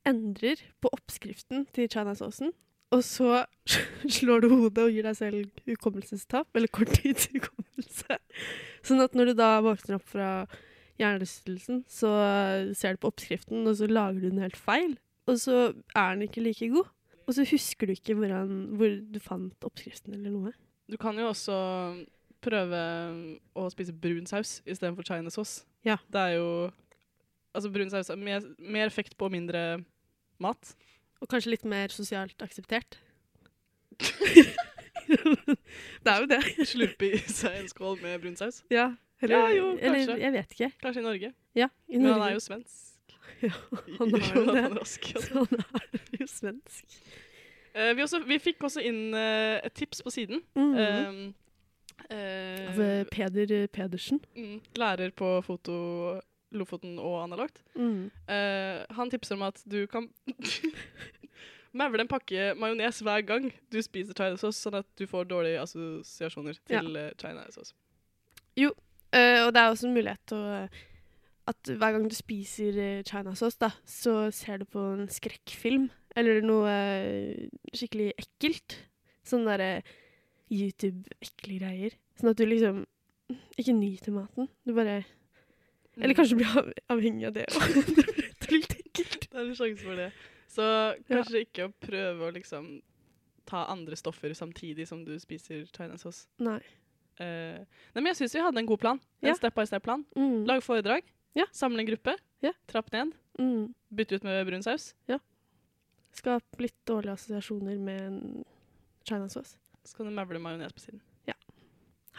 endrer 0.07 0.61
på 0.81 0.89
oppskriften 0.95 1.67
til 1.75 1.89
china-sausen, 1.91 2.51
og 2.91 3.03
så 3.07 3.45
slår 4.17 4.43
du 4.43 4.49
hodet 4.51 4.83
og 4.83 4.91
gir 4.91 5.05
deg 5.07 5.17
selv 5.17 5.67
hukommelsestap, 5.69 6.49
eller 6.57 6.71
korttidshukommelse. 6.75 8.17
Sånn 8.83 9.03
at 9.03 9.15
når 9.15 9.31
du 9.31 9.39
da 9.39 9.51
våkner 9.63 9.99
opp 9.99 10.07
fra 10.11 10.31
hjernerystelsen, 10.99 11.85
så 11.89 12.11
ser 12.77 12.97
du 12.97 13.03
på 13.03 13.11
oppskriften, 13.13 13.63
og 13.63 13.77
så 13.79 13.87
lager 13.89 14.19
du 14.19 14.29
den 14.29 14.43
helt 14.43 14.59
feil, 14.59 14.97
og 15.29 15.39
så 15.39 15.71
er 15.95 16.15
den 16.15 16.25
ikke 16.27 16.43
like 16.43 16.71
god. 16.73 16.89
Og 17.29 17.37
så 17.37 17.45
husker 17.47 17.87
du 17.87 17.93
ikke 17.95 18.17
hvordan, 18.17 18.73
hvor 18.75 18.97
du 19.13 19.19
fant 19.23 19.67
oppskriften 19.67 20.17
eller 20.17 20.33
noe. 20.33 20.51
Du 20.91 20.97
kan 20.99 21.15
jo 21.15 21.29
også 21.29 21.55
prøve 22.43 22.79
å 23.57 23.67
spise 23.73 23.93
brun 23.93 24.27
saus 24.29 24.59
istedenfor 24.65 25.07
china 25.07 25.31
sauce. 25.33 25.65
Ja. 25.87 25.97
Det 26.11 26.29
er 26.29 26.39
jo 26.39 26.47
Altså, 27.51 27.67
brun 27.67 27.89
saus 27.91 28.07
har 28.07 28.15
mer, 28.15 28.45
mer 28.63 28.87
effekt 28.87 29.17
på 29.19 29.27
mindre 29.27 29.81
mat. 30.39 30.69
Og 31.19 31.27
kanskje 31.27 31.51
litt 31.51 31.65
mer 31.67 31.91
sosialt 31.91 32.39
akseptert. 32.45 32.95
det 36.05 36.13
er 36.13 36.21
jo 36.23 36.29
det. 36.31 36.39
Slurpe 36.69 37.09
i 37.09 37.19
seg 37.27 37.57
en 37.59 37.67
skål 37.67 37.99
med 38.05 38.21
brun 38.23 38.37
saus. 38.39 38.61
Ja, 38.71 38.93
eller, 39.21 39.35
Ja, 39.35 39.49
jo, 39.57 39.65
eller 39.77 39.99
kanskje. 39.99 40.15
jeg 40.21 40.33
vet 40.37 40.55
ikke. 40.55 40.71
Kanskje 40.81 41.03
i 41.03 41.05
Norge. 41.05 41.33
Ja, 41.55 41.67
i 41.87 41.97
Men 41.97 42.13
han 42.13 42.23
er 42.29 42.33
jo 42.37 42.39
svensk. 42.39 43.17
Ja, 43.41 43.51
han 43.99 44.15
er 44.15 44.31
jo 44.35 44.45
det. 44.47 44.63
Rask. 44.77 45.11
Så 45.27 45.43
han 45.43 45.59
er 45.59 46.23
jo 46.23 46.27
svensk. 46.27 46.97
Uh, 47.75 47.91
vi, 47.95 48.01
også, 48.03 48.19
vi 48.27 48.39
fikk 48.39 48.63
også 48.63 48.81
inn 48.83 49.13
uh, 49.15 49.59
et 49.61 49.73
tips 49.77 50.01
på 50.03 50.11
siden. 50.11 50.41
Mm. 50.55 50.73
Um, 50.79 51.21
eh, 52.09 52.67
Av 52.71 52.81
eh, 52.81 53.05
Peder 53.11 53.67
Pedersen. 53.67 54.21
mm, 54.35 54.59
lærer 54.79 55.11
på 55.11 55.41
foto 55.45 56.19
Lofoten 56.51 56.97
og 56.99 57.21
analogt. 57.23 57.61
Mm. 57.75 58.11
Uh, 58.27 58.83
han 58.91 59.09
tipser 59.09 59.37
om 59.37 59.45
at 59.47 59.61
du 59.71 59.85
kan 59.87 60.09
mevle 61.79 62.03
en 62.03 62.11
pakke 62.11 62.51
majones 62.59 62.99
hver 62.99 63.23
gang 63.23 63.47
du 63.71 63.79
spiser 63.79 64.17
chinasaus, 64.17 64.59
sånn 64.59 64.81
at 64.81 64.89
du 64.99 65.05
får 65.07 65.29
dårlige 65.29 65.61
assosiasjoner 65.63 66.59
til 66.67 66.97
ja. 66.99 67.07
chinasaus. 67.21 67.71
Eh, 69.11 69.39
og 69.45 69.53
det 69.53 69.61
er 69.61 69.69
også 69.71 69.87
en 69.87 69.95
mulighet 69.95 70.21
til 70.27 70.39
å 70.39 70.63
at 71.49 71.71
hver 71.73 71.95
gang 71.95 72.03
du 72.05 72.15
spiser 72.15 72.75
uh, 72.77 73.01
chinasaus, 73.07 73.57
da, 73.59 73.71
så 73.87 74.29
ser 74.35 74.61
du 74.61 74.67
på 74.69 74.83
en 74.93 75.07
skrekkfilm 75.11 75.89
eller 76.15 76.43
noe 76.45 76.69
eh, 76.69 77.47
skikkelig 77.75 78.11
ekkelt. 78.19 78.75
Sånn 79.27 79.47
derre 79.47 79.81
YouTube-ekle 80.51 81.57
greier. 81.61 81.95
Sånn 82.19 82.33
at 82.33 82.39
du 82.39 82.45
liksom 82.47 82.83
ikke 83.59 83.75
nyter 83.77 84.15
maten. 84.15 84.49
Du 84.67 84.75
bare 84.75 85.01
Mm. 85.91 86.03
Eller 86.03 86.15
kanskje 86.15 86.35
blir 86.39 86.51
av 86.57 86.69
avhengig 86.93 87.25
av 87.27 87.33
det 87.35 87.43
òg. 87.51 87.73
det 88.39 88.47
blir 88.47 88.61
litt 88.61 88.75
ekkelt. 88.79 89.25
Det 89.27 89.35
er 89.35 89.41
en 89.43 89.57
sjanse 89.57 89.83
for 89.83 89.99
det. 89.99 90.11
Så 90.51 90.67
kanskje 91.09 91.41
ikke 91.45 91.65
å 91.67 91.73
prøve 91.83 92.27
å 92.27 92.35
liksom 92.35 92.69
ta 93.49 93.65
andre 93.71 93.97
stoffer 93.99 94.31
samtidig 94.37 94.87
som 94.87 95.01
du 95.03 95.17
spiser 95.19 95.65
chinasaus. 95.75 96.25
Nei. 96.43 96.59
Uh, 97.19 97.59
nei, 97.91 97.99
men 97.99 98.11
jeg 98.13 98.21
syns 98.21 98.37
vi 98.37 98.43
hadde 98.45 98.63
en 98.63 98.69
god 98.69 98.81
plan. 98.81 99.01
Ja. 99.19 99.33
En 99.33 99.39
step 99.39 99.57
by 99.57 99.67
step-plan. 99.67 100.05
Mm. 100.15 100.45
Lag 100.47 100.63
foredrag. 100.63 101.11
Ja. 101.35 101.47
Samle 101.55 101.83
en 101.83 101.91
gruppe. 101.91 102.15
Ja. 102.43 102.53
Trapp 102.71 102.91
ned. 102.95 103.11
Mm. 103.39 103.73
Bytte 103.91 104.19
ut 104.19 104.27
med 104.27 104.45
brun 104.47 104.63
saus. 104.63 104.93
Skap 106.15 106.59
litt 106.59 106.75
dårlige 106.87 107.15
assosiasjoner 107.19 107.77
med 107.79 108.01
en 108.07 108.21
chinasaus. 109.07 109.57
Så 109.85 109.97
kan 109.97 110.09
du 110.09 110.13
mevle 110.15 110.39
majones 110.39 110.73
på 110.73 110.85
siden. 110.85 111.01
Ja. 111.29 111.37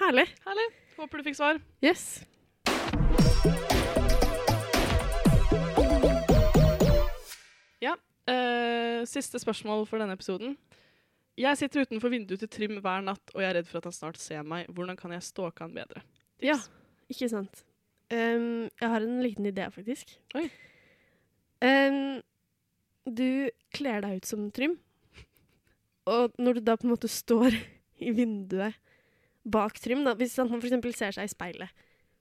Herlig. 0.02 0.28
Herlig. 0.46 0.68
Håper 0.98 1.18
du 1.18 1.30
fikk 1.30 1.38
svar. 1.38 1.62
Yes. 1.84 2.22
Eh, 8.30 9.02
siste 9.10 9.40
spørsmål 9.42 9.86
for 9.90 10.02
denne 10.02 10.14
episoden. 10.14 10.54
Jeg 11.38 11.58
sitter 11.58 11.86
utenfor 11.86 12.12
vinduet 12.12 12.42
til 12.42 12.50
Trym 12.52 12.78
hver 12.84 13.02
natt, 13.02 13.32
og 13.34 13.40
jeg 13.40 13.48
er 13.48 13.56
redd 13.58 13.70
for 13.70 13.80
at 13.80 13.88
han 13.88 13.96
snart 13.96 14.20
ser 14.20 14.44
meg. 14.46 14.68
Hvordan 14.70 14.98
kan 14.98 15.14
jeg 15.16 15.26
stalke 15.26 15.64
han 15.64 15.74
bedre? 15.74 16.04
Tips? 16.38 16.46
Ja, 16.46 16.58
ikke 17.10 17.30
sant. 17.32 17.64
Um, 18.12 18.68
jeg 18.68 18.90
har 18.92 19.00
en 19.00 19.22
liten 19.24 19.48
idé, 19.48 19.66
faktisk. 19.72 20.12
Oi. 20.36 20.44
Um, 21.64 22.20
du 23.08 23.48
kler 23.74 24.04
deg 24.04 24.20
ut 24.20 24.28
som 24.28 24.50
Trym, 24.54 24.76
og 26.10 26.32
når 26.38 26.58
du 26.58 26.60
da 26.66 26.76
på 26.76 26.86
en 26.88 26.94
måte 26.94 27.10
står 27.10 27.54
i 28.06 28.10
vinduet 28.16 28.74
bak 29.42 29.78
Trym, 29.82 30.04
da, 30.06 30.14
hvis 30.18 30.36
han 30.38 30.50
f.eks. 30.54 30.96
ser 30.98 31.14
seg 31.16 31.26
i 31.26 31.32
speilet, 31.32 31.70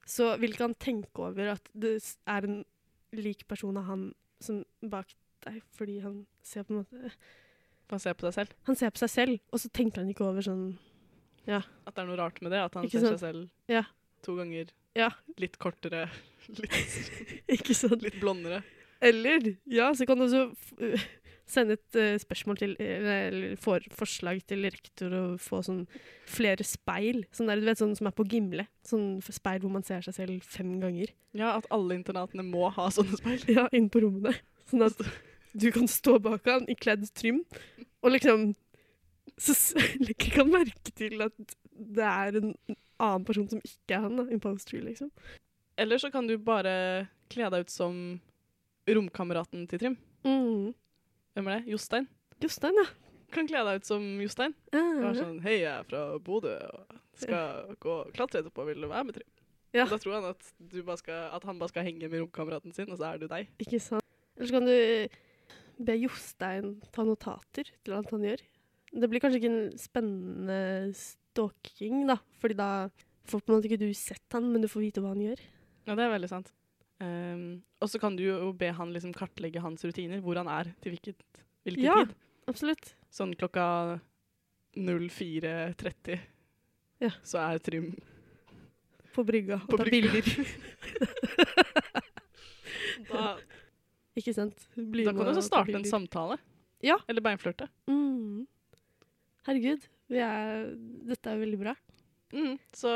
så 0.09 0.31
vil 0.41 0.53
ikke 0.55 0.65
han 0.65 0.77
tenke 0.81 1.21
over 1.21 1.51
at 1.53 1.67
det 1.77 1.95
er 2.25 2.47
en 2.47 2.59
lik 3.13 3.45
person 3.49 3.77
av 3.77 3.85
han 3.91 4.07
som 4.41 4.63
bak 4.81 5.11
deg, 5.45 5.59
fordi 5.77 5.99
han 6.01 6.23
ser 6.45 6.65
på 6.65 6.73
en 6.73 6.81
måte 6.83 7.11
Han 7.91 7.99
ser 7.99 8.13
på 8.15 8.23
deg 8.23 8.33
selv. 8.33 8.51
Han 8.69 8.77
ser 8.79 8.91
på 8.95 9.01
seg 9.01 9.09
selv, 9.11 9.39
og 9.51 9.59
så 9.59 9.69
tenker 9.75 9.99
han 10.01 10.09
ikke 10.13 10.23
over 10.23 10.45
sånn 10.45 10.77
At 11.45 11.91
det 11.93 12.01
er 12.01 12.07
noe 12.07 12.15
rart 12.17 12.37
med 12.41 12.53
det. 12.53 12.61
At 12.63 12.77
han 12.77 12.85
Ikke 12.87 13.01
ser 13.01 13.17
seg 13.17 13.19
selv 13.19 13.49
Ja. 13.69 13.81
to 14.23 14.35
ganger. 14.37 14.69
Ja. 14.95 15.09
Litt 15.37 15.57
kortere, 15.59 16.05
litt, 16.61 16.77
Ikke 17.51 17.75
sant? 17.75 18.01
litt 18.01 18.19
blondere. 18.21 18.61
Eller, 19.01 19.57
ja, 19.65 19.89
så 19.97 20.05
kan 20.05 20.17
du 20.21 20.27
også 20.27 20.43
sende 21.51 21.75
et 21.77 21.97
uh, 21.99 22.15
spørsmål 22.21 22.59
til 22.61 22.75
Eller 22.79 23.55
få 23.55 23.75
for, 23.75 23.87
forslag 24.03 24.41
til 24.49 24.65
rektor 24.67 25.13
og 25.17 25.41
få 25.43 25.61
sånn 25.65 25.83
flere 26.29 26.65
speil. 26.67 27.25
Sånn 27.35 27.51
der, 27.51 27.61
du 27.61 27.67
vet, 27.67 27.81
sånn 27.81 27.95
som 27.97 28.09
er 28.09 28.15
på 28.15 28.25
Gimle. 28.31 28.67
Sånn 28.87 29.19
speil 29.25 29.61
hvor 29.63 29.73
man 29.73 29.85
ser 29.87 30.03
seg 30.05 30.17
selv 30.17 30.47
fem 30.47 30.77
ganger. 30.81 31.13
Ja, 31.37 31.55
at 31.57 31.67
alle 31.73 31.97
internatene 31.99 32.45
må 32.47 32.69
ha 32.73 32.87
sånne 32.93 33.19
speil. 33.19 33.45
Ja, 33.51 33.67
inne 33.75 33.91
på 33.91 34.03
rommene. 34.03 34.35
Sånn 34.71 34.87
at 34.87 34.99
du 35.53 35.67
kan 35.75 35.87
stå 35.91 36.17
bak 36.23 36.47
han 36.47 36.67
i 36.71 36.77
kledd 36.79 37.03
Trym, 37.17 37.43
og 38.01 38.13
liksom 38.15 38.53
Så 39.41 39.55
legger 40.05 40.41
han 40.41 40.51
merke 40.53 40.93
til 40.95 41.21
at 41.25 41.55
det 41.71 42.05
er 42.05 42.37
en 42.37 42.53
annen 43.01 43.23
person 43.25 43.47
som 43.49 43.61
ikke 43.65 43.97
er 43.97 44.05
han. 44.05 44.19
da, 44.19 44.27
Imposter, 44.33 44.81
liksom. 44.85 45.09
Eller 45.81 45.97
så 45.97 46.11
kan 46.13 46.27
du 46.29 46.35
bare 46.37 47.07
kle 47.31 47.47
deg 47.49 47.65
ut 47.65 47.73
som 47.73 47.95
romkameraten 48.85 49.65
til 49.71 49.81
Trym. 49.81 49.97
Mm. 50.27 50.73
Hvem 51.35 51.47
er 51.47 51.59
det? 51.61 51.71
Jostein? 51.71 52.07
Jostein, 52.43 52.75
ja. 52.81 52.87
Kan 53.31 53.47
kle 53.47 53.61
deg 53.63 53.79
ut 53.79 53.87
som 53.87 54.03
Jostein. 54.19 54.53
Ah, 54.75 54.97
Være 54.99 55.13
sånn 55.21 55.37
Hei, 55.45 55.61
jeg 55.61 55.71
er 55.71 55.85
fra 55.87 56.01
Bodø 56.19 56.51
og 56.67 56.97
skal 57.21 57.75
gå 57.79 57.93
og 58.01 58.09
klatre 58.15 58.41
etterpå. 58.41 58.65
Vil 58.67 58.83
du 58.83 58.89
være 58.91 59.07
med, 59.07 59.15
Trym? 59.15 59.29
Ja. 59.71 59.85
Da 59.87 59.95
tror 60.01 60.17
han 60.17 60.25
at, 60.33 60.47
skal, 60.99 61.29
at 61.31 61.45
han 61.47 61.59
bare 61.61 61.71
skal 61.71 61.85
henge 61.87 62.09
med 62.11 62.25
romkameraten 62.25 62.73
sin, 62.75 62.89
og 62.91 62.99
så 62.99 63.13
er 63.13 63.21
du 63.21 63.29
deg. 63.31 63.47
Ikke 63.63 63.79
sant. 63.79 64.03
Eller 64.35 64.49
så 64.49 64.57
kan 64.57 64.67
du 64.67 65.85
be 65.87 65.95
Jostein 66.01 66.73
ta 66.91 67.05
notater 67.07 67.71
til 67.71 67.95
alt 67.95 68.11
han 68.11 68.25
gjør. 68.27 68.43
Det 68.91 69.07
blir 69.07 69.23
kanskje 69.23 69.39
ikke 69.39 69.51
en 69.53 69.77
spennende 69.79 70.59
stalking, 70.99 72.03
da, 72.09 72.17
fordi 72.43 72.57
da 72.59 72.67
får 73.31 73.45
på 73.45 73.53
en 73.53 73.55
måte 73.55 73.69
ikke 73.71 73.79
du 73.79 73.93
sett 73.95 74.35
han, 74.35 74.49
men 74.51 74.65
du 74.65 74.67
får 74.67 74.83
vite 74.89 75.03
hva 75.03 75.13
han 75.13 75.23
gjør. 75.23 75.39
Ja, 75.87 75.95
det 75.95 76.03
er 76.03 76.11
veldig 76.17 76.29
sant. 76.33 76.51
Ehm, 77.01 77.61
og 77.81 77.89
så 77.89 77.99
kan 78.01 78.15
du 78.15 78.23
jo 78.27 78.51
be 78.53 78.69
han 78.77 78.91
liksom 78.93 79.13
kartlegge 79.17 79.61
hans 79.63 79.81
rutiner, 79.87 80.21
hvor 80.21 80.37
han 80.37 80.47
er 80.51 80.69
til 80.83 80.93
hvilket, 80.93 81.17
hvilken 81.65 81.83
Ja. 81.87 81.95
tid. 82.05 82.13
Absolutt. 82.47 82.93
Sånn 83.11 83.33
klokka 83.35 83.99
04.30 84.77 86.19
Ja. 87.01 87.09
så 87.23 87.39
er 87.41 87.57
Trym 87.59 87.95
På 89.13 89.25
brygga. 89.27 89.57
Og 89.67 89.77
tar 89.81 89.89
bilder. 89.91 90.23
Da, 93.11 93.35
ikke 94.15 94.33
sant? 94.35 94.67
Bli 94.75 95.03
da 95.03 95.11
kan 95.11 95.25
du 95.25 95.31
og 95.31 95.33
også 95.35 95.43
starte 95.49 95.75
en 95.75 95.83
samtale. 95.87 96.37
Ja. 96.85 96.95
Eller 97.11 97.23
beinflørte. 97.25 97.67
Mm. 97.89 98.45
Herregud, 99.47 99.83
vi 100.11 100.21
er, 100.23 100.69
dette 101.09 101.33
er 101.33 101.41
veldig 101.41 101.59
bra. 101.59 101.73
Mm, 102.31 102.55
så 102.77 102.91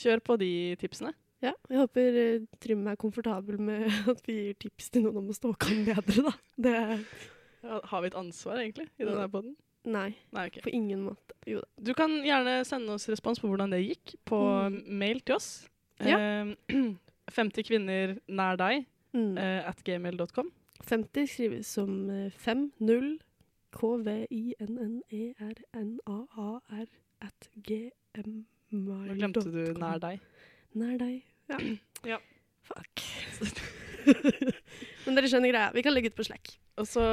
kjør 0.00 0.22
på 0.24 0.38
de 0.40 0.50
tipsene. 0.80 1.12
Ja, 1.44 1.52
jeg 1.68 1.78
håper 1.82 2.16
eh, 2.20 2.44
Trym 2.62 2.86
er 2.88 2.96
komfortabel 3.00 3.58
med 3.60 3.84
at 4.12 4.22
vi 4.26 4.36
gir 4.46 4.56
tips 4.64 4.88
til 4.94 5.04
noen 5.04 5.18
om 5.20 5.28
å 5.32 5.36
stalke 5.36 5.68
ham 5.68 5.84
bedre, 5.88 6.24
da. 6.30 6.32
Det 6.66 6.74
Ja, 7.64 7.78
Har 7.90 8.02
vi 8.04 8.10
et 8.10 8.16
ansvar, 8.20 8.58
egentlig, 8.62 8.88
i 9.00 9.04
denne 9.08 9.28
poden? 9.32 9.54
Nei, 9.84 10.14
Nei, 10.32 10.46
okay. 10.48 10.62
på 10.64 10.72
ingen 10.72 11.02
måte. 11.04 11.34
Jo 11.48 11.60
da. 11.60 11.68
Du 11.84 11.92
kan 11.96 12.12
gjerne 12.24 12.58
sende 12.64 12.94
oss 12.96 13.04
respons 13.12 13.40
på 13.42 13.48
hvordan 13.50 13.72
det 13.74 13.82
gikk, 13.84 14.14
på 14.24 14.38
Mm. 14.72 14.78
mail 15.00 15.20
til 15.20 15.36
oss. 15.36 15.48
Ja. 16.00 16.16
Eh, 16.16 16.54
50 17.36 17.64
kvinner 17.68 18.16
nær 18.28 18.56
deg 18.60 18.86
Mm. 19.14 19.36
eh, 19.38 19.60
at 19.68 19.78
gmail.com. 19.84 20.48
50 20.88 21.26
skrives 21.30 21.66
som 21.76 22.08
eh, 22.10 22.30
5-0 22.34 23.18
at 27.22 27.48
gmail.com. 27.62 28.44
Nå 28.74 29.14
glemte 29.14 29.44
du 29.52 29.60
nær 29.78 30.00
deg. 30.02 30.20
Nær 30.74 30.96
deg. 30.98 31.22
Ja. 31.48 31.58
Ja. 32.04 32.18
Fuck. 32.64 33.02
Men 35.04 35.16
dere 35.18 35.28
skjønner 35.28 35.52
greia. 35.52 35.70
Vi 35.74 35.82
kan 35.84 35.92
legge 35.94 36.10
ut 36.12 36.16
på 36.18 36.24
Slack. 36.26 36.54
Og 36.80 36.86
så 36.88 37.04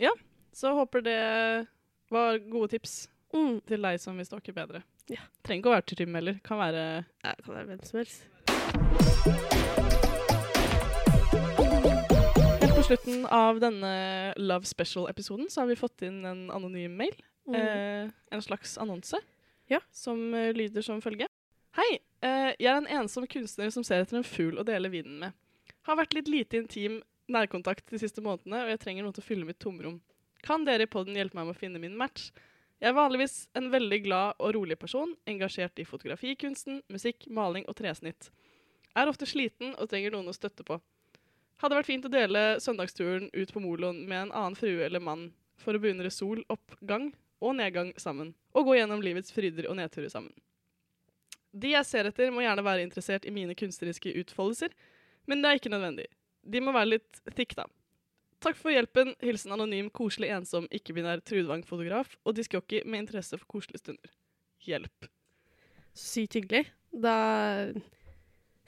Ja. 0.00 0.12
Så 0.52 0.72
håper 0.74 1.02
det 1.04 1.18
var 2.10 2.38
gode 2.50 2.68
tips 2.76 3.08
Mm. 3.32 3.60
til 3.64 3.78
deg 3.82 4.00
som 4.02 4.16
vil 4.18 4.26
stalke 4.26 4.50
bedre. 4.52 4.80
Ja. 5.08 5.20
Trenger 5.46 5.60
ikke 5.62 5.70
å 5.70 5.74
være 5.76 5.86
Trym 5.86 6.14
heller. 6.18 6.40
Kan 6.42 6.58
være 6.58 7.04
Ja, 7.22 7.34
kan 7.44 7.54
være 7.54 7.66
hvem 7.68 7.84
som 7.86 7.98
helst. 8.00 8.26
Helt 12.60 12.74
på 12.76 12.82
slutten 12.84 13.22
av 13.30 13.60
denne 13.62 14.34
Love 14.36 14.66
Special-episoden 14.68 15.46
så 15.50 15.62
har 15.62 15.70
vi 15.70 15.76
fått 15.78 16.02
inn 16.06 16.24
en 16.26 16.42
anonym 16.50 16.96
mail. 16.98 17.14
Mm. 17.48 17.54
Eh, 17.56 18.10
en 18.34 18.42
slags 18.42 18.76
annonse 18.82 19.16
Ja. 19.70 19.78
som 19.92 20.34
eh, 20.34 20.52
lyder 20.52 20.82
som 20.82 21.00
følge. 21.00 21.28
Hei! 21.78 22.00
Eh, 22.20 22.52
jeg 22.60 22.68
er 22.68 22.82
en 22.82 22.90
ensom 23.00 23.24
kunstner 23.30 23.70
som 23.72 23.84
ser 23.86 24.04
etter 24.04 24.18
en 24.18 24.26
fugl 24.26 24.60
å 24.60 24.66
dele 24.66 24.90
vinen 24.92 25.16
med. 25.22 25.36
Har 25.88 25.96
vært 25.96 26.14
litt 26.16 26.28
lite 26.28 26.60
intim 26.60 27.00
nærkontakt 27.30 27.88
de 27.88 28.00
siste 28.02 28.22
månedene, 28.24 28.64
og 28.64 28.72
jeg 28.72 28.82
trenger 28.82 29.06
noe 29.06 29.16
til 29.16 29.24
å 29.24 29.28
fylle 29.28 29.48
mitt 29.48 29.60
tomrom. 29.62 30.00
Kan 30.44 30.66
dere 30.66 30.84
i 30.84 30.90
podden 30.90 31.16
hjelpe 31.16 31.38
meg 31.38 31.48
med 31.48 31.56
å 31.56 31.60
finne 31.60 31.80
min 31.80 31.96
match? 31.96 32.28
Jeg 32.80 32.92
er 32.92 32.96
vanligvis 32.96 33.44
en 33.56 33.68
veldig 33.72 33.98
glad 34.06 34.40
og 34.40 34.54
rolig 34.56 34.76
person, 34.80 35.12
engasjert 35.28 35.80
i 35.80 35.84
fotografikunsten, 35.88 36.80
musikk, 36.92 37.26
maling 37.28 37.66
og 37.68 37.76
tresnitt. 37.76 38.30
Er 38.96 39.08
ofte 39.08 39.28
sliten 39.28 39.74
og 39.76 39.90
trenger 39.92 40.14
noen 40.14 40.32
å 40.32 40.36
støtte 40.36 40.64
på. 40.66 40.80
Hadde 41.60 41.76
vært 41.76 41.90
fint 41.90 42.06
å 42.08 42.12
dele 42.12 42.44
søndagsturen 42.60 43.28
ut 43.36 43.52
på 43.52 43.60
moloen 43.60 44.06
med 44.08 44.26
en 44.26 44.32
annen 44.32 44.56
frue 44.56 44.80
eller 44.86 45.04
mann 45.04 45.28
for 45.60 45.76
å 45.76 45.82
beundre 45.82 46.08
sol, 46.12 46.40
oppgang 46.48 47.10
og 47.40 47.58
nedgang 47.60 47.92
sammen, 48.00 48.32
og 48.56 48.68
gå 48.68 48.78
gjennom 48.80 49.04
livets 49.04 49.32
fryder 49.32 49.68
og 49.68 49.76
nedturer 49.76 50.08
sammen. 50.12 50.32
De 51.52 51.74
jeg 51.74 51.86
ser 51.88 52.08
etter, 52.10 52.30
må 52.34 52.44
gjerne 52.44 52.64
være 52.64 52.86
interessert 52.86 53.26
i 53.26 53.34
mine 53.34 53.56
kunstneriske 53.58 54.12
utfoldelser, 54.22 54.74
men 55.30 55.42
det 55.42 55.50
er 55.50 55.60
ikke 55.60 55.72
nødvendig. 55.72 56.06
De 56.46 56.62
må 56.62 56.74
være 56.74 56.94
litt 56.94 57.22
thick, 57.34 57.56
da. 57.58 57.66
Takk 58.40 58.56
for 58.56 58.72
hjelpen. 58.72 59.12
Hilsen 59.20 59.52
anonym, 59.52 59.90
koselig, 59.92 60.30
ensom, 60.32 60.68
ikke-binær 60.72 61.20
Trudvang-fotograf 61.28 62.14
og 62.24 62.36
diskjockey 62.38 62.86
med 62.86 63.04
interesse 63.04 63.36
for 63.36 63.58
koselige 63.58 63.82
stunder. 63.82 64.14
Hjelp. 64.64 65.10
Sykt 65.96 66.38
hyggelig. 66.38 66.64
Da 66.90 67.16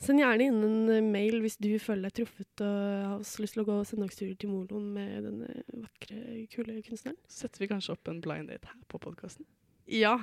Send 0.02 0.18
gjerne 0.18 0.48
inn 0.48 0.62
en 0.66 0.90
eh, 0.90 1.04
mail 1.04 1.38
hvis 1.44 1.60
du 1.62 1.70
føler 1.78 2.08
deg 2.08 2.22
truffet 2.22 2.62
og 2.64 2.86
har 3.06 3.20
lyst 3.22 3.54
til 3.54 3.62
å 3.62 3.66
gå 3.68 3.76
søndagstur 3.86 4.32
til 4.34 4.50
moloen 4.50 4.88
med 4.96 5.28
denne 5.28 5.62
vakre, 5.84 6.18
kule 6.50 6.80
kunstneren. 6.82 7.18
Setter 7.30 7.62
vi 7.62 7.68
kanskje 7.70 7.94
opp 7.94 8.10
en 8.10 8.18
blind 8.24 8.50
date 8.50 8.66
her 8.66 8.80
på 8.90 8.98
podkasten? 9.02 9.46
Ja. 9.86 10.16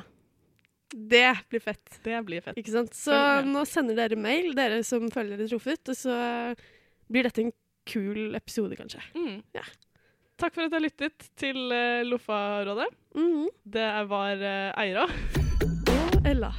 Det 0.89 1.31
blir 1.49 1.63
fett. 1.63 1.99
Det 2.03 2.21
blir 2.25 2.41
fett. 2.45 2.57
Ikke 2.59 2.73
sant? 2.73 2.95
Så 2.97 3.13
nå 3.45 3.63
sender 3.69 3.97
dere 3.99 4.17
mail, 4.19 4.51
dere 4.57 4.81
som 4.87 5.09
føler 5.13 5.37
dere 5.37 5.51
truffet, 5.51 5.83
og 5.91 5.97
så 5.97 6.15
blir 7.09 7.29
dette 7.29 7.45
en 7.45 7.53
kul 7.89 8.35
episode, 8.37 8.77
kanskje. 8.79 9.03
Mm. 9.17 9.39
Ja. 9.57 9.65
Takk 10.39 10.55
for 10.55 10.65
at 10.65 10.71
du 10.71 10.77
har 10.77 10.85
lyttet 10.85 11.29
til 11.39 11.57
uh, 11.67 12.01
Loffarådet. 12.07 12.87
Mm. 13.17 13.47
Det 13.75 13.89
var 14.11 14.45
uh, 14.45 14.83
Eira. 14.85 15.07
Og 15.99 16.29
Ella. 16.29 16.53